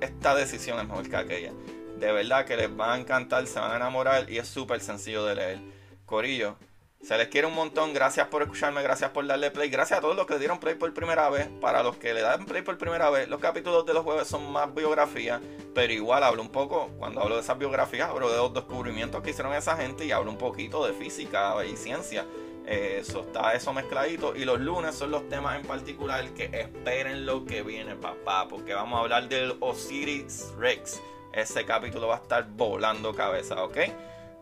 Esta 0.00 0.34
decisión 0.34 0.78
es 0.78 0.88
mejor 0.88 1.08
que 1.08 1.16
aquella. 1.16 1.52
De 1.98 2.12
verdad 2.12 2.44
que 2.44 2.56
les 2.56 2.68
va 2.68 2.94
a 2.94 2.98
encantar, 2.98 3.46
se 3.46 3.58
van 3.58 3.72
a 3.72 3.76
enamorar 3.76 4.30
y 4.30 4.38
es 4.38 4.48
súper 4.48 4.80
sencillo 4.80 5.24
de 5.24 5.34
leer. 5.34 5.58
Corillo, 6.04 6.56
se 7.04 7.18
les 7.18 7.28
quiere 7.28 7.46
un 7.46 7.54
montón. 7.54 7.92
Gracias 7.92 8.28
por 8.28 8.40
escucharme, 8.40 8.82
gracias 8.82 9.10
por 9.10 9.26
darle 9.26 9.50
play. 9.50 9.68
Gracias 9.68 9.98
a 9.98 10.00
todos 10.00 10.16
los 10.16 10.26
que 10.26 10.34
le 10.34 10.38
dieron 10.38 10.58
play 10.58 10.74
por 10.74 10.92
primera 10.94 11.28
vez. 11.28 11.48
Para 11.60 11.82
los 11.82 11.96
que 11.96 12.14
le 12.14 12.22
dan 12.22 12.46
play 12.46 12.62
por 12.62 12.78
primera 12.78 13.10
vez, 13.10 13.28
los 13.28 13.40
capítulos 13.40 13.84
de 13.84 13.92
los 13.92 14.04
jueves 14.04 14.26
son 14.26 14.50
más 14.50 14.74
biografías. 14.74 15.40
Pero 15.74 15.92
igual 15.92 16.22
hablo 16.22 16.40
un 16.40 16.48
poco, 16.48 16.88
cuando 16.98 17.20
hablo 17.20 17.34
de 17.34 17.42
esas 17.42 17.58
biografías, 17.58 18.08
hablo 18.08 18.30
de 18.30 18.38
los 18.38 18.54
descubrimientos 18.54 19.22
que 19.22 19.30
hicieron 19.30 19.52
esa 19.52 19.76
gente 19.76 20.06
y 20.06 20.12
hablo 20.12 20.30
un 20.30 20.38
poquito 20.38 20.86
de 20.86 20.94
física 20.94 21.54
y 21.66 21.76
ciencia. 21.76 22.24
Eso 22.66 23.20
está 23.20 23.52
eso 23.54 23.72
mezcladito. 23.72 24.34
Y 24.34 24.44
los 24.44 24.60
lunes 24.60 24.94
son 24.94 25.10
los 25.10 25.28
temas 25.28 25.60
en 25.60 25.66
particular 25.66 26.26
que 26.30 26.44
esperen 26.44 27.26
lo 27.26 27.44
que 27.44 27.62
viene, 27.62 27.94
papá. 27.96 28.48
Porque 28.48 28.74
vamos 28.74 28.98
a 28.98 29.02
hablar 29.02 29.28
del 29.28 29.56
Osiris 29.60 30.52
Rex. 30.58 31.00
Ese 31.32 31.64
capítulo 31.64 32.08
va 32.08 32.16
a 32.16 32.18
estar 32.18 32.46
volando 32.48 33.14
cabeza, 33.14 33.62
¿ok? 33.62 33.78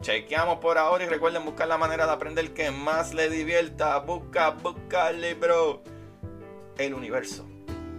Chequeamos 0.03 0.59
por 0.59 0.79
ahora 0.79 1.05
y 1.05 1.09
recuerden 1.09 1.45
buscar 1.45 1.69
la 1.69 1.79
manera 1.79 2.07
de 2.07 2.13
aprender 2.13 2.53
que 2.53 2.71
más 2.71 3.15
le 3.15 3.31
divierta. 3.31 3.99
Busca, 3.99 4.51
buscarle, 4.51 5.35
bro. 5.35 5.83
El 6.77 6.95
universo 6.95 7.47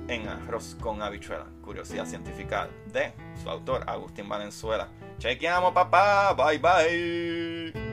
en 0.07 0.27
arroz 0.27 0.75
con 0.79 1.01
habichuela. 1.01 1.45
Curiosidad 1.63 2.05
científica 2.05 2.69
de 2.91 3.13
su 3.41 3.49
autor, 3.49 3.83
Agustín 3.87 4.27
Valenzuela. 4.27 4.89
Chequeamos, 5.17 5.73
papá. 5.73 6.33
Bye, 6.33 6.59
bye. 6.59 7.92